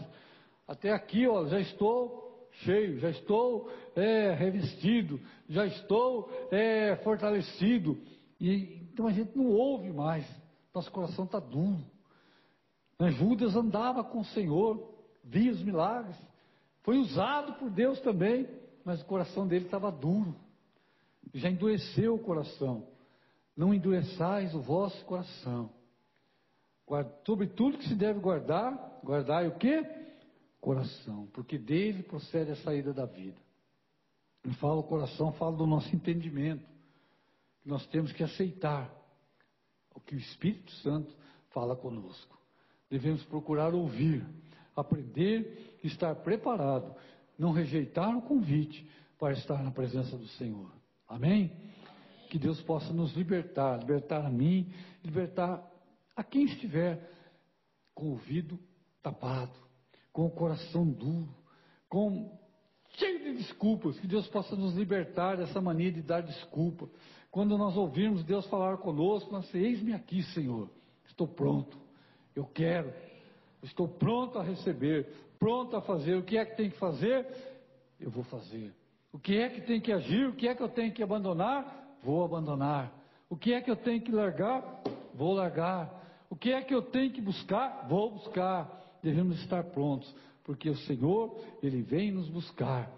Até 0.69 0.93
aqui, 0.93 1.27
ó, 1.27 1.47
já 1.47 1.61
estou 1.61 2.49
cheio, 2.63 2.99
já 3.01 3.11
estou 3.11 3.71
é, 3.97 4.33
revestido, 4.35 5.21
já 5.49 5.67
estou 5.67 6.31
é, 6.51 6.97
fortalecido. 7.03 7.99
E, 8.41 8.81
então 8.93 9.07
a 9.07 9.13
gente 9.13 9.37
não 9.37 9.47
ouve 9.47 9.91
mais, 9.91 10.25
nosso 10.75 10.91
coração 10.91 11.25
está 11.25 11.39
duro. 11.39 11.85
Judas 13.13 13.57
andava 13.57 14.05
com 14.05 14.21
o 14.21 14.25
Senhor, 14.27 14.95
via 15.25 15.51
os 15.51 15.63
milagres, 15.63 16.17
foi 16.83 16.99
usado 16.99 17.55
por 17.55 17.71
Deus 17.71 17.99
também 18.01 18.47
mas 18.85 19.01
o 19.03 19.05
coração 19.05 19.47
dele 19.47 19.67
estava 19.67 19.91
duro. 19.91 20.35
Já 21.35 21.51
endureceu 21.51 22.15
o 22.15 22.19
coração. 22.19 22.89
Não 23.57 23.75
endureçais 23.75 24.55
o 24.55 24.61
vosso 24.61 25.05
coração. 25.05 25.71
Sobre 27.25 27.47
tudo 27.47 27.79
que 27.79 27.87
se 27.87 27.95
deve 27.95 28.19
guardar, 28.19 29.01
guardai 29.05 29.47
o 29.47 29.57
que? 29.57 29.85
Coração, 30.61 31.29
porque 31.33 31.57
dele 31.57 32.03
procede 32.03 32.51
a 32.51 32.57
saída 32.57 32.93
da 32.93 33.07
vida. 33.07 33.41
E 34.45 34.53
fala 34.55 34.81
o 34.81 34.83
coração, 34.83 35.33
fala 35.35 35.57
do 35.57 35.67
nosso 35.67 35.95
entendimento. 35.95 36.67
Que 37.63 37.69
nós 37.69 37.87
temos 37.89 38.13
que 38.13 38.25
aceitar 38.25 38.91
o 39.95 40.01
que 40.01 40.15
o 40.15 40.19
Espírito 40.19 40.71
Santo 40.77 41.15
fala 41.51 41.77
conosco. 41.77 42.39
Devemos 42.89 43.25
procurar 43.25 43.75
ouvir, 43.75 44.25
aprender 44.77 45.79
estar 45.83 46.15
preparado 46.17 46.95
não 47.41 47.53
rejeitar 47.53 48.15
o 48.15 48.21
convite 48.21 48.87
para 49.19 49.33
estar 49.33 49.63
na 49.63 49.71
presença 49.71 50.15
do 50.15 50.29
Senhor. 50.29 50.71
Amém? 51.09 51.51
Que 52.29 52.39
Deus 52.39 52.61
possa 52.61 52.93
nos 52.93 53.17
libertar, 53.17 53.79
libertar 53.79 54.27
a 54.27 54.31
mim, 54.31 54.71
libertar 55.03 55.67
a 56.15 56.23
quem 56.23 56.45
estiver 56.45 57.11
com 57.95 58.09
o 58.09 58.11
ouvido 58.11 58.59
tapado, 59.03 59.55
com 60.13 60.27
o 60.27 60.31
coração 60.31 60.87
duro, 60.87 61.35
com 61.89 62.39
cheio 62.99 63.21
de 63.21 63.39
desculpas, 63.39 63.99
que 63.99 64.07
Deus 64.07 64.29
possa 64.29 64.55
nos 64.55 64.75
libertar 64.75 65.39
dessa 65.39 65.63
mania 65.63 65.91
de 65.91 66.03
dar 66.03 66.21
desculpa. 66.21 66.91
Quando 67.31 67.57
nós 67.57 67.77
ouvirmos 67.77 68.25
Deus 68.25 68.47
falar 68.47 68.77
conosco, 68.79 69.31
nós 69.31 69.53
eis-me 69.55 69.93
aqui, 69.93 70.23
Senhor, 70.35 70.69
estou 71.07 71.29
pronto, 71.29 71.79
eu 72.35 72.45
quero, 72.45 72.93
estou 73.63 73.87
pronto 73.87 74.39
a 74.39 74.43
receber, 74.43 75.07
pronto 75.39 75.77
a 75.77 75.81
fazer. 75.81 76.17
O 76.17 76.23
que 76.23 76.37
é 76.37 76.45
que 76.45 76.57
tem 76.57 76.71
que 76.71 76.79
fazer? 76.79 77.27
Eu 78.01 78.11
vou 78.11 78.25
fazer. 78.25 78.75
O 79.13 79.19
que 79.19 79.37
é 79.37 79.49
que 79.49 79.61
tem 79.63 79.81
que 79.81 79.93
agir? 79.93 80.29
O 80.29 80.35
que 80.35 80.49
é 80.49 80.55
que 80.55 80.63
eu 80.63 80.69
tenho 80.69 80.93
que 80.93 81.03
abandonar? 81.03 81.99
Vou 82.03 82.25
abandonar. 82.25 82.93
O 83.29 83.37
que 83.37 83.53
é 83.53 83.61
que 83.61 83.71
eu 83.71 83.77
tenho 83.77 84.01
que 84.01 84.11
largar? 84.11 84.83
Vou 85.15 85.33
largar. 85.35 86.01
O 86.29 86.37
que 86.37 86.53
é 86.53 86.63
que 86.63 86.75
eu 86.75 86.83
tenho 86.83 87.13
que 87.13 87.21
buscar? 87.21 87.87
Vou 87.89 88.11
buscar. 88.13 88.99
Devemos 89.03 89.41
estar 89.41 89.65
prontos, 89.65 90.13
porque 90.45 90.69
o 90.69 90.77
Senhor, 90.77 91.37
Ele 91.63 91.83
vem 91.83 92.13
nos 92.13 92.29
buscar. 92.29 92.91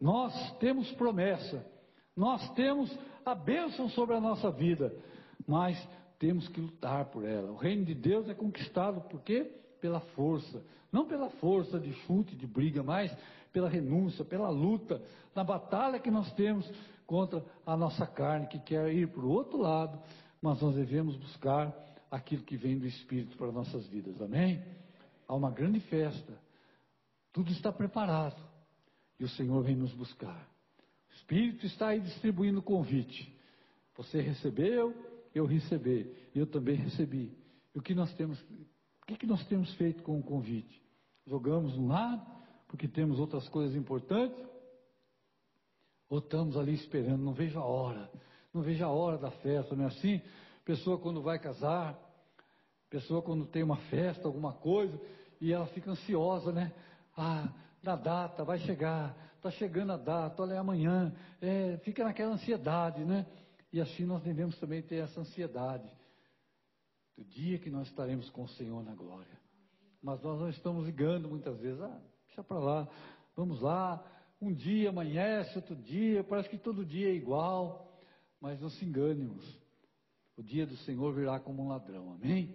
Nós 0.00 0.52
temos 0.58 0.90
promessa, 0.92 1.66
nós 2.14 2.48
temos 2.50 2.94
a 3.26 3.34
bênção 3.34 3.88
sobre 3.90 4.14
a 4.14 4.20
nossa 4.20 4.50
vida, 4.50 4.94
mas 5.46 5.76
temos 6.18 6.48
que 6.48 6.60
lutar 6.60 7.06
por 7.06 7.24
ela. 7.24 7.50
O 7.50 7.56
reino 7.56 7.84
de 7.84 7.94
Deus 7.94 8.28
é 8.28 8.34
conquistado 8.34 9.02
por 9.02 9.20
quê? 9.20 9.52
pela 9.80 10.00
força, 10.00 10.64
não 10.90 11.06
pela 11.06 11.30
força 11.30 11.78
de 11.78 11.92
chute, 11.92 12.34
de 12.34 12.46
briga, 12.46 12.82
mas 12.82 13.16
pela 13.52 13.68
renúncia, 13.68 14.24
pela 14.24 14.48
luta, 14.48 15.02
na 15.34 15.44
batalha 15.44 16.00
que 16.00 16.10
nós 16.10 16.32
temos 16.32 16.68
contra 17.06 17.44
a 17.64 17.76
nossa 17.76 18.06
carne 18.06 18.46
que 18.48 18.58
quer 18.58 18.92
ir 18.92 19.08
para 19.08 19.22
o 19.22 19.30
outro 19.30 19.58
lado, 19.58 20.00
mas 20.40 20.60
nós 20.60 20.74
devemos 20.74 21.16
buscar 21.16 21.74
aquilo 22.10 22.42
que 22.42 22.56
vem 22.56 22.78
do 22.78 22.86
Espírito 22.86 23.36
para 23.36 23.52
nossas 23.52 23.86
vidas, 23.86 24.20
amém? 24.20 24.62
Há 25.28 25.34
uma 25.34 25.50
grande 25.50 25.80
festa, 25.80 26.32
tudo 27.32 27.50
está 27.52 27.72
preparado 27.72 28.42
e 29.18 29.24
o 29.24 29.28
Senhor 29.28 29.62
vem 29.62 29.76
nos 29.76 29.92
buscar. 29.92 30.48
Espírito 31.16 31.66
está 31.66 31.88
aí 31.88 32.00
distribuindo 32.00 32.60
o 32.60 32.62
convite. 32.62 33.34
Você 33.96 34.20
recebeu, 34.20 34.94
eu 35.34 35.46
recebi, 35.46 36.14
eu 36.34 36.46
também 36.46 36.76
recebi. 36.76 37.36
E 37.74 37.78
o 37.78 37.82
que 37.82 37.94
nós 37.94 38.12
temos 38.14 38.38
o 39.02 39.06
que, 39.06 39.18
que 39.18 39.26
nós 39.26 39.46
temos 39.46 39.72
feito 39.74 40.02
com 40.02 40.18
o 40.18 40.22
convite? 40.22 40.82
Jogamos 41.28 41.76
um 41.76 41.86
lado, 41.86 42.26
porque 42.66 42.88
temos 42.88 43.20
outras 43.20 43.48
coisas 43.48 43.76
importantes? 43.76 44.36
Ou 46.08 46.18
estamos 46.18 46.56
ali 46.56 46.74
esperando, 46.74 47.22
não 47.22 47.32
vejo 47.32 47.56
a 47.56 47.64
hora, 47.64 48.10
não 48.52 48.62
vejo 48.62 48.84
a 48.84 48.88
hora 48.88 49.16
da 49.16 49.30
festa, 49.30 49.76
não 49.76 49.84
é 49.84 49.86
assim? 49.86 50.20
Pessoa 50.64 50.98
quando 50.98 51.22
vai 51.22 51.38
casar, 51.38 51.96
pessoa 52.90 53.22
quando 53.22 53.46
tem 53.46 53.62
uma 53.62 53.76
festa, 53.76 54.26
alguma 54.26 54.52
coisa, 54.52 55.00
e 55.40 55.52
ela 55.52 55.66
fica 55.68 55.92
ansiosa, 55.92 56.50
né? 56.50 56.72
Ah, 57.16 57.48
da 57.84 57.94
data, 57.94 58.42
vai 58.42 58.58
chegar, 58.58 59.16
está 59.36 59.50
chegando 59.50 59.92
a 59.92 59.96
data, 59.96 60.42
olha, 60.42 60.54
é 60.54 60.58
amanhã, 60.58 61.14
é, 61.40 61.76
fica 61.78 62.04
naquela 62.04 62.32
ansiedade, 62.32 63.04
né? 63.04 63.26
E 63.72 63.80
assim 63.80 64.04
nós 64.04 64.22
devemos 64.22 64.58
também 64.58 64.82
ter 64.82 64.96
essa 64.96 65.20
ansiedade 65.20 65.88
do 67.16 67.24
dia 67.24 67.58
que 67.58 67.70
nós 67.70 67.86
estaremos 67.88 68.28
com 68.30 68.44
o 68.44 68.48
Senhor 68.48 68.82
na 68.84 68.94
glória. 68.94 69.40
Mas 70.02 70.22
nós 70.22 70.40
não 70.40 70.48
estamos 70.48 70.86
ligando 70.86 71.28
muitas 71.28 71.58
vezes, 71.58 71.80
ah, 71.80 72.00
deixa 72.26 72.42
para 72.42 72.58
lá, 72.58 72.88
vamos 73.34 73.60
lá, 73.60 74.04
um 74.40 74.52
dia 74.52 74.90
amanhece, 74.90 75.56
outro 75.56 75.74
dia, 75.74 76.22
parece 76.22 76.48
que 76.48 76.58
todo 76.58 76.84
dia 76.84 77.08
é 77.08 77.14
igual, 77.14 78.00
mas 78.40 78.60
não 78.60 78.68
se 78.68 78.84
enganemos. 78.84 79.44
O 80.36 80.42
dia 80.42 80.66
do 80.66 80.76
Senhor 80.78 81.14
virá 81.14 81.40
como 81.40 81.62
um 81.62 81.68
ladrão, 81.68 82.12
amém? 82.12 82.54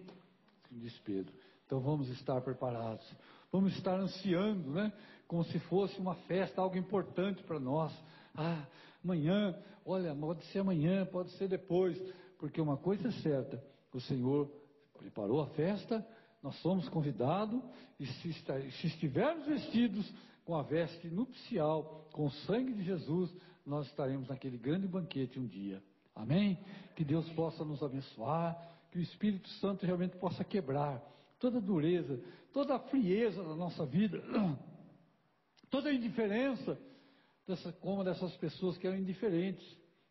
Diz 0.69 0.97
Pedro. 0.99 1.33
Então 1.65 1.79
vamos 1.79 2.09
estar 2.09 2.39
preparados. 2.41 3.05
Vamos 3.51 3.75
estar 3.75 3.99
ansiando, 3.99 4.71
né? 4.71 4.93
Como 5.31 5.45
se 5.45 5.59
fosse 5.59 5.97
uma 5.97 6.13
festa, 6.27 6.59
algo 6.59 6.77
importante 6.77 7.41
para 7.43 7.57
nós. 7.57 7.89
Ah, 8.35 8.67
amanhã, 9.01 9.57
olha, 9.85 10.13
pode 10.13 10.43
ser 10.47 10.59
amanhã, 10.59 11.05
pode 11.05 11.29
ser 11.37 11.47
depois, 11.47 11.97
porque 12.37 12.59
uma 12.59 12.75
coisa 12.75 13.07
é 13.07 13.11
certa: 13.11 13.63
o 13.93 14.01
Senhor 14.01 14.51
preparou 14.97 15.39
a 15.39 15.47
festa, 15.47 16.05
nós 16.43 16.53
somos 16.57 16.89
convidados, 16.89 17.63
e 17.97 18.07
se, 18.07 18.33
se 18.33 18.87
estivermos 18.87 19.45
vestidos 19.45 20.13
com 20.43 20.53
a 20.53 20.63
veste 20.63 21.07
nupcial, 21.07 22.09
com 22.11 22.25
o 22.25 22.31
sangue 22.45 22.73
de 22.73 22.83
Jesus, 22.83 23.33
nós 23.65 23.87
estaremos 23.87 24.27
naquele 24.27 24.57
grande 24.57 24.85
banquete 24.85 25.39
um 25.39 25.47
dia. 25.47 25.81
Amém? 26.13 26.59
Que 26.93 27.05
Deus 27.05 27.29
possa 27.29 27.63
nos 27.63 27.81
abençoar, 27.81 28.61
que 28.91 28.99
o 28.99 29.01
Espírito 29.01 29.47
Santo 29.61 29.85
realmente 29.85 30.17
possa 30.17 30.43
quebrar 30.43 31.01
toda 31.39 31.59
a 31.59 31.61
dureza, 31.61 32.21
toda 32.51 32.75
a 32.75 32.79
frieza 32.79 33.41
da 33.41 33.55
nossa 33.55 33.85
vida, 33.85 34.21
toda 35.71 35.89
a 35.89 35.93
indiferença, 35.93 36.77
dessa, 37.47 37.71
como 37.73 38.03
dessas 38.03 38.35
pessoas 38.37 38.77
que 38.77 38.85
eram 38.85 38.97
indiferentes. 38.97 39.65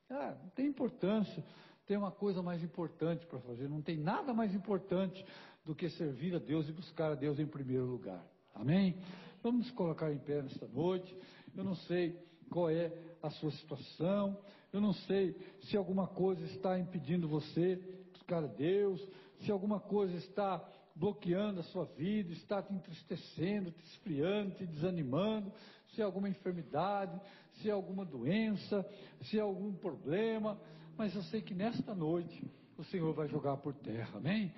Ah, 0.08 0.36
não 0.42 0.50
tem 0.50 0.66
importância, 0.66 1.44
tem 1.86 1.96
uma 1.96 2.10
coisa 2.10 2.42
mais 2.42 2.64
importante 2.64 3.24
para 3.26 3.38
fazer, 3.40 3.68
não 3.68 3.82
tem 3.82 3.96
nada 3.96 4.34
mais 4.34 4.52
importante 4.54 5.24
do 5.64 5.74
que 5.74 5.88
servir 5.90 6.34
a 6.34 6.38
Deus 6.38 6.68
e 6.68 6.72
buscar 6.72 7.12
a 7.12 7.14
Deus 7.14 7.38
em 7.38 7.46
primeiro 7.46 7.84
lugar. 7.84 8.24
Amém? 8.54 8.98
Vamos 9.42 9.66
nos 9.66 9.70
colocar 9.72 10.12
em 10.12 10.18
pé 10.18 10.42
nesta 10.42 10.66
noite. 10.66 11.16
Eu 11.56 11.62
não 11.62 11.76
sei 11.76 12.18
qual 12.50 12.68
é 12.68 12.92
a 13.22 13.30
sua 13.30 13.52
situação, 13.52 14.36
eu 14.72 14.80
não 14.80 14.92
sei 14.92 15.36
se 15.62 15.76
alguma 15.76 16.08
coisa 16.08 16.44
está 16.46 16.78
impedindo 16.78 17.28
você 17.28 17.76
buscar 18.12 18.42
a 18.42 18.48
Deus, 18.48 19.06
se 19.40 19.50
alguma 19.52 19.78
coisa 19.78 20.16
está 20.16 20.58
bloqueando 21.00 21.60
a 21.60 21.64
sua 21.64 21.86
vida, 21.86 22.30
está 22.34 22.62
te 22.62 22.74
entristecendo, 22.74 23.70
te 23.70 23.82
esfriando, 23.84 24.54
te 24.56 24.66
desanimando, 24.66 25.50
se 25.94 26.02
é 26.02 26.04
alguma 26.04 26.28
enfermidade, 26.28 27.18
se 27.54 27.70
é 27.70 27.72
alguma 27.72 28.04
doença, 28.04 28.86
se 29.22 29.38
é 29.38 29.40
algum 29.40 29.72
problema, 29.72 30.60
mas 30.98 31.14
eu 31.14 31.22
sei 31.22 31.40
que 31.40 31.54
nesta 31.54 31.94
noite 31.94 32.46
o 32.76 32.84
Senhor 32.84 33.14
vai 33.14 33.26
jogar 33.28 33.56
por 33.56 33.72
terra, 33.74 34.18
amém? 34.18 34.52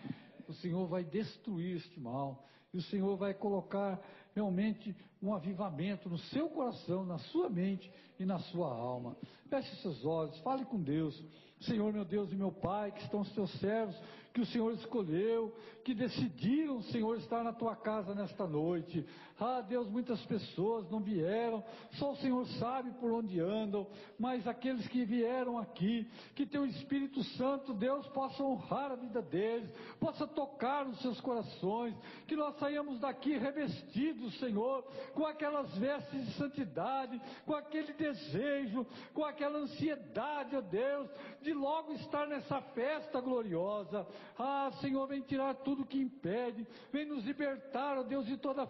O 0.49 0.53
Senhor 0.55 0.85
vai 0.89 1.05
destruir 1.05 1.77
este 1.77 2.01
mal, 2.01 2.45
e 2.75 2.79
o 2.79 2.83
Senhor 2.83 3.17
vai 3.17 3.33
colocar 3.33 4.03
realmente 4.35 4.97
um 5.23 5.33
avivamento 5.33 6.09
no 6.09 6.19
seu 6.19 6.49
coração, 6.49 7.07
na 7.07 7.19
sua 7.19 7.49
mente 7.49 7.89
e 8.19 8.25
na 8.25 8.41
sua 8.41 8.69
alma. 8.69 9.17
Feche 9.49 9.77
seus 9.77 10.05
olhos, 10.05 10.37
fale 10.41 10.65
com 10.65 10.83
Deus. 10.83 11.23
Senhor, 11.61 11.93
meu 11.93 12.05
Deus 12.05 12.33
e 12.33 12.35
meu 12.35 12.51
Pai, 12.51 12.91
que 12.91 13.03
estão 13.03 13.21
os 13.21 13.33
teus 13.33 13.53
servos, 13.61 13.97
que 14.33 14.41
o 14.41 14.47
Senhor 14.47 14.73
escolheu, 14.73 15.55
que 15.85 15.95
decidiram, 15.95 16.83
Senhor, 16.83 17.17
estar 17.19 17.45
na 17.45 17.53
tua 17.53 17.77
casa 17.77 18.15
nesta 18.15 18.47
noite. 18.47 19.07
Ah, 19.45 19.61
Deus, 19.61 19.91
muitas 19.91 20.25
pessoas 20.27 20.89
não 20.89 21.01
vieram, 21.01 21.65
só 21.95 22.13
o 22.13 22.17
Senhor 22.19 22.47
sabe 22.61 22.93
por 22.93 23.11
onde 23.11 23.41
andam, 23.41 23.89
mas 24.17 24.47
aqueles 24.47 24.87
que 24.87 25.05
vieram 25.05 25.59
aqui, 25.59 26.09
que 26.37 26.47
teu 26.47 26.65
Espírito 26.65 27.25
Santo, 27.25 27.75
Deus, 27.75 28.07
possa 28.11 28.41
honrar 28.41 28.93
a 28.93 28.95
vida 28.95 29.21
deles, 29.21 29.69
possa 29.99 30.29
tocar 30.29 30.87
os 30.87 30.97
seus 31.01 31.21
corações, 31.21 31.93
que 32.29 32.37
nós 32.37 32.57
saímos 32.61 33.01
daqui 33.01 33.37
revestidos, 33.37 34.39
Senhor, 34.39 34.85
com 35.13 35.27
aquelas 35.27 35.77
vestes 35.77 36.25
de 36.25 36.33
santidade, 36.35 37.21
com 37.45 37.57
aquele 37.57 37.95
desejo, 37.95 38.87
com 39.13 39.25
aquela 39.25 39.59
ansiedade, 39.59 40.55
ó 40.55 40.61
Deus, 40.61 41.11
de 41.41 41.53
logo 41.53 41.95
estar 41.95 42.29
nessa 42.29 42.61
festa 42.61 43.21
gloriosa. 43.21 44.07
Ah, 44.39 44.71
Senhor, 44.81 45.05
vem 45.09 45.21
tirar 45.21 45.55
tudo 45.57 45.85
que 45.85 45.99
impede, 45.99 46.65
vem 46.93 47.07
nos 47.07 47.25
libertar, 47.25 47.99
ó 47.99 48.05
Deus, 48.05 48.25
de 48.25 48.37
toda 48.37 48.63
a 48.63 48.67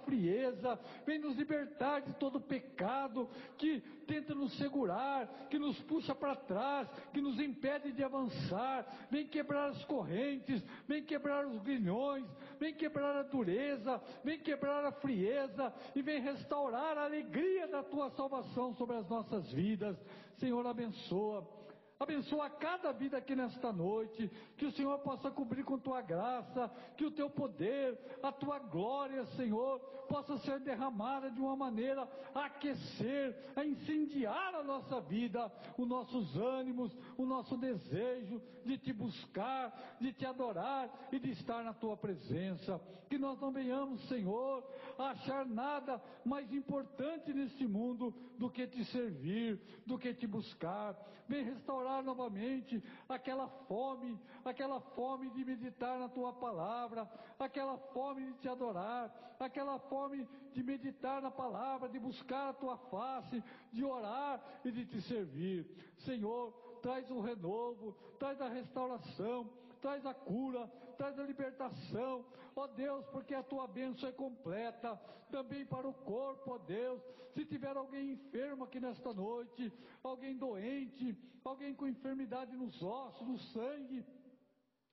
frieza, 0.63 0.79
vem 1.05 1.19
nos 1.19 1.37
libertar 1.37 2.01
de 2.01 2.13
todo 2.15 2.41
pecado 2.41 3.29
que 3.59 3.81
tenta 4.07 4.35
nos 4.35 4.57
segurar, 4.57 5.27
que 5.51 5.59
nos 5.59 5.79
puxa 5.83 6.15
para 6.15 6.37
trás, 6.37 6.89
que 7.13 7.21
nos 7.21 7.39
impede 7.41 7.93
de 7.93 8.03
avançar, 8.03 8.87
vem 9.11 9.27
quebrar 9.27 9.71
as 9.71 9.85
correntes, 9.85 10.65
vem 10.87 11.03
quebrar 11.03 11.47
os 11.47 11.61
grilhões, 11.63 12.25
vem 12.59 12.75
quebrar 12.75 13.17
a 13.17 13.23
dureza, 13.23 14.01
vem 14.25 14.39
quebrar 14.39 14.85
a 14.85 14.93
frieza 14.93 15.73
e 15.95 16.03
vem 16.03 16.21
restaurar 16.21 16.97
a 16.97 17.05
alegria 17.05 17.67
da 17.67 17.83
tua 17.83 18.11
salvação 18.11 18.75
sobre 18.75 18.97
as 18.97 19.09
nossas 19.09 19.51
vidas. 19.53 19.97
Senhor, 20.39 20.67
abençoa 20.67 21.63
Abençoa 22.03 22.51
cada 22.51 22.91
vida 22.93 23.17
aqui 23.17 23.37
nesta 23.37 23.73
noite, 23.73 24.29
que 24.57 24.67
o 24.67 24.73
Senhor 24.73 24.99
possa 24.99 25.31
cobrir 25.31 25.63
com 25.63 25.79
tua 25.79 26.03
graça, 26.03 26.69
que 26.97 27.05
o 27.05 27.13
teu 27.13 27.31
poder, 27.31 27.97
a 28.21 28.33
tua 28.33 28.59
glória, 28.59 29.25
Senhor, 29.37 29.79
possa 30.09 30.37
ser 30.39 30.59
derramada 30.59 31.31
de 31.31 31.41
uma 31.41 31.55
maneira 31.55 32.09
a 32.35 32.47
aquecer, 32.47 33.53
a 33.55 33.65
incendiar 33.65 34.53
a 34.53 34.65
nossa 34.65 35.01
vida, 35.01 35.51
os 35.79 35.87
nossos 35.87 36.37
ânimos, 36.37 36.93
o 37.17 37.25
nosso 37.25 37.57
desejo 37.57 38.43
de 38.65 38.77
te 38.79 38.93
buscar, 38.93 39.97
de 40.01 40.13
te 40.13 40.27
adorar 40.27 40.91
e 41.13 41.21
de 41.21 41.31
estar 41.31 41.63
na 41.63 41.73
tua 41.73 41.97
presença. 41.97 42.81
Que 43.09 43.19
nós 43.19 43.39
não 43.41 43.53
venhamos, 43.53 44.09
Senhor, 44.09 44.65
a 44.99 45.11
achar 45.11 45.47
nada 45.47 46.03
mais 46.25 46.53
importante 46.53 47.33
neste 47.33 47.67
mundo 47.67 48.15
do 48.39 48.51
que 48.51 48.67
te 48.67 48.85
servir, 48.87 49.61
do 49.87 49.99
que 49.99 50.15
te 50.15 50.27
buscar. 50.27 50.97
Vem 51.29 51.45
restaurar 51.45 51.92
novamente 52.01 52.83
aquela 53.09 53.49
fome, 53.67 54.19
aquela 54.45 54.81
fome 54.81 55.29
de 55.31 55.45
meditar 55.45 55.99
na 55.99 56.09
tua 56.09 56.33
palavra, 56.33 57.11
aquela 57.39 57.77
fome 57.77 58.25
de 58.27 58.35
te 58.35 58.49
adorar, 58.49 59.35
aquela 59.41 59.79
fome 59.81 60.29
de 60.53 60.63
meditar 60.63 61.21
na 61.21 61.31
palavra, 61.31 61.89
de 61.89 61.99
buscar 61.99 62.51
a 62.51 62.53
tua 62.55 62.77
face, 62.77 63.43
de 63.73 63.85
orar 63.85 64.41
e 64.65 64.71
de 64.71 64.87
te 64.87 65.01
servir. 65.03 65.67
Senhor, 65.99 66.53
traz 66.81 67.11
o 67.11 67.21
renovo, 67.21 67.93
traz 68.19 68.41
a 68.41 68.49
restauração, 68.49 69.51
traz 69.81 70.07
a 70.07 70.15
cura, 70.15 70.71
traz 70.93 71.19
a 71.19 71.23
libertação, 71.23 72.25
ó 72.55 72.67
Deus, 72.67 73.05
porque 73.07 73.35
a 73.35 73.43
tua 73.43 73.67
bênção 73.67 74.09
é 74.09 74.13
completa, 74.13 75.01
também 75.31 75.65
para 75.65 75.89
o 75.89 75.95
corpo, 75.95 76.53
ó 76.53 76.59
Deus. 76.59 77.01
Se 77.35 77.45
tiver 77.47 77.77
alguém 77.77 78.13
enfermo 78.13 78.65
aqui 78.65 78.79
nesta 78.79 79.13
noite, 79.13 79.73
alguém 80.03 80.37
doente, 80.37 81.17
alguém 81.45 81.75
com 81.75 81.87
enfermidade 81.89 82.55
nos 82.55 82.83
ossos, 82.83 83.27
no 83.27 83.39
sangue, 83.39 84.05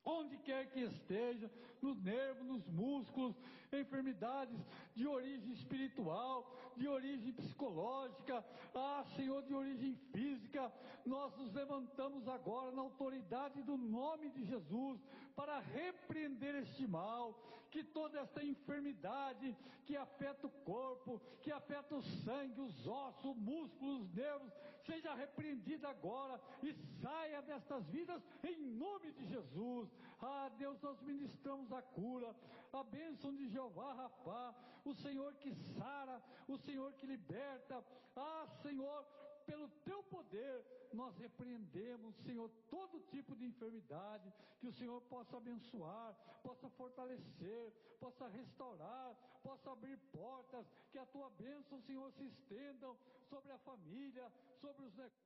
onde 0.05 0.37
quer 0.37 0.67
que 0.71 0.81
esteja, 0.81 1.51
nos 1.81 2.01
nervos, 2.01 2.45
nos 2.45 2.67
músculos, 2.67 3.35
enfermidades 3.71 4.57
de 4.95 5.07
origem 5.07 5.51
espiritual, 5.53 6.57
de 6.75 6.87
origem 6.87 7.33
psicológica, 7.33 8.43
ah, 8.73 9.05
Senhor, 9.15 9.43
de 9.43 9.53
origem 9.53 9.95
física, 10.11 10.71
nós 11.05 11.35
nos 11.37 11.53
levantamos 11.53 12.27
agora 12.27 12.71
na 12.71 12.81
autoridade 12.81 13.61
do 13.63 13.77
nome 13.77 14.29
de 14.29 14.45
Jesus 14.45 14.99
para 15.35 15.59
repreender 15.59 16.55
este 16.55 16.87
mal, 16.87 17.39
que 17.69 17.83
toda 17.83 18.19
esta 18.19 18.43
enfermidade 18.43 19.55
que 19.85 19.95
afeta 19.95 20.47
o 20.47 20.49
corpo, 20.49 21.21
que 21.41 21.51
afeta 21.51 21.95
o 21.95 22.01
sangue, 22.01 22.59
os 22.61 22.87
ossos, 22.87 23.25
o 23.25 23.35
músculo, 23.35 24.01
os 24.01 24.13
nervos, 24.13 24.51
seja 24.89 25.13
repreendida 25.13 25.87
agora 25.89 26.41
e 26.63 26.73
saia 27.01 27.41
destas 27.43 27.85
vidas 27.89 28.21
em 28.43 28.57
nome 28.83 29.11
de 29.11 29.25
Jesus. 29.27 29.87
Ah, 30.19 30.49
Deus, 30.57 30.81
nós 30.81 30.99
ministramos 31.01 31.71
a 31.71 31.81
cura, 31.81 32.35
a 32.73 32.83
bênção 32.83 33.33
de 33.35 33.47
Jeová 33.49 33.93
Rapá, 33.93 34.55
o 34.83 34.93
Senhor 34.95 35.31
que 35.35 35.53
sara, 35.77 36.21
o 36.47 36.57
Senhor 36.57 36.91
que 36.93 37.05
liberta. 37.05 37.83
Ah, 38.15 38.47
Senhor, 38.63 39.05
pelo 39.49 39.67
teu 39.87 40.01
poder, 40.03 40.55
nós 40.93 41.17
repreendemos, 41.17 42.15
Senhor, 42.27 42.49
todo 42.69 42.99
tipo 43.13 43.35
de 43.35 43.45
enfermidade, 43.45 44.31
que 44.59 44.67
o 44.67 44.73
Senhor 44.79 45.01
possa 45.13 45.37
abençoar, 45.37 46.13
possa 46.43 46.69
fortalecer, 46.69 47.73
possa 47.99 48.27
restaurar, 48.27 49.15
possa 49.41 49.71
abrir 49.71 49.97
portas, 50.19 50.67
que 50.91 50.99
a 50.99 51.05
tua 51.07 51.29
bênção, 51.31 51.81
Senhor, 51.81 52.11
se 52.11 52.25
estendam 52.25 52.95
sobre 53.31 53.51
a 53.51 53.57
família, 53.57 54.31
sobre 54.61 54.85
os 54.85 54.95
negócios, 54.95 55.19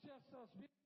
se 0.00 0.10
essas 0.10 0.50
bênçãos 0.54 0.83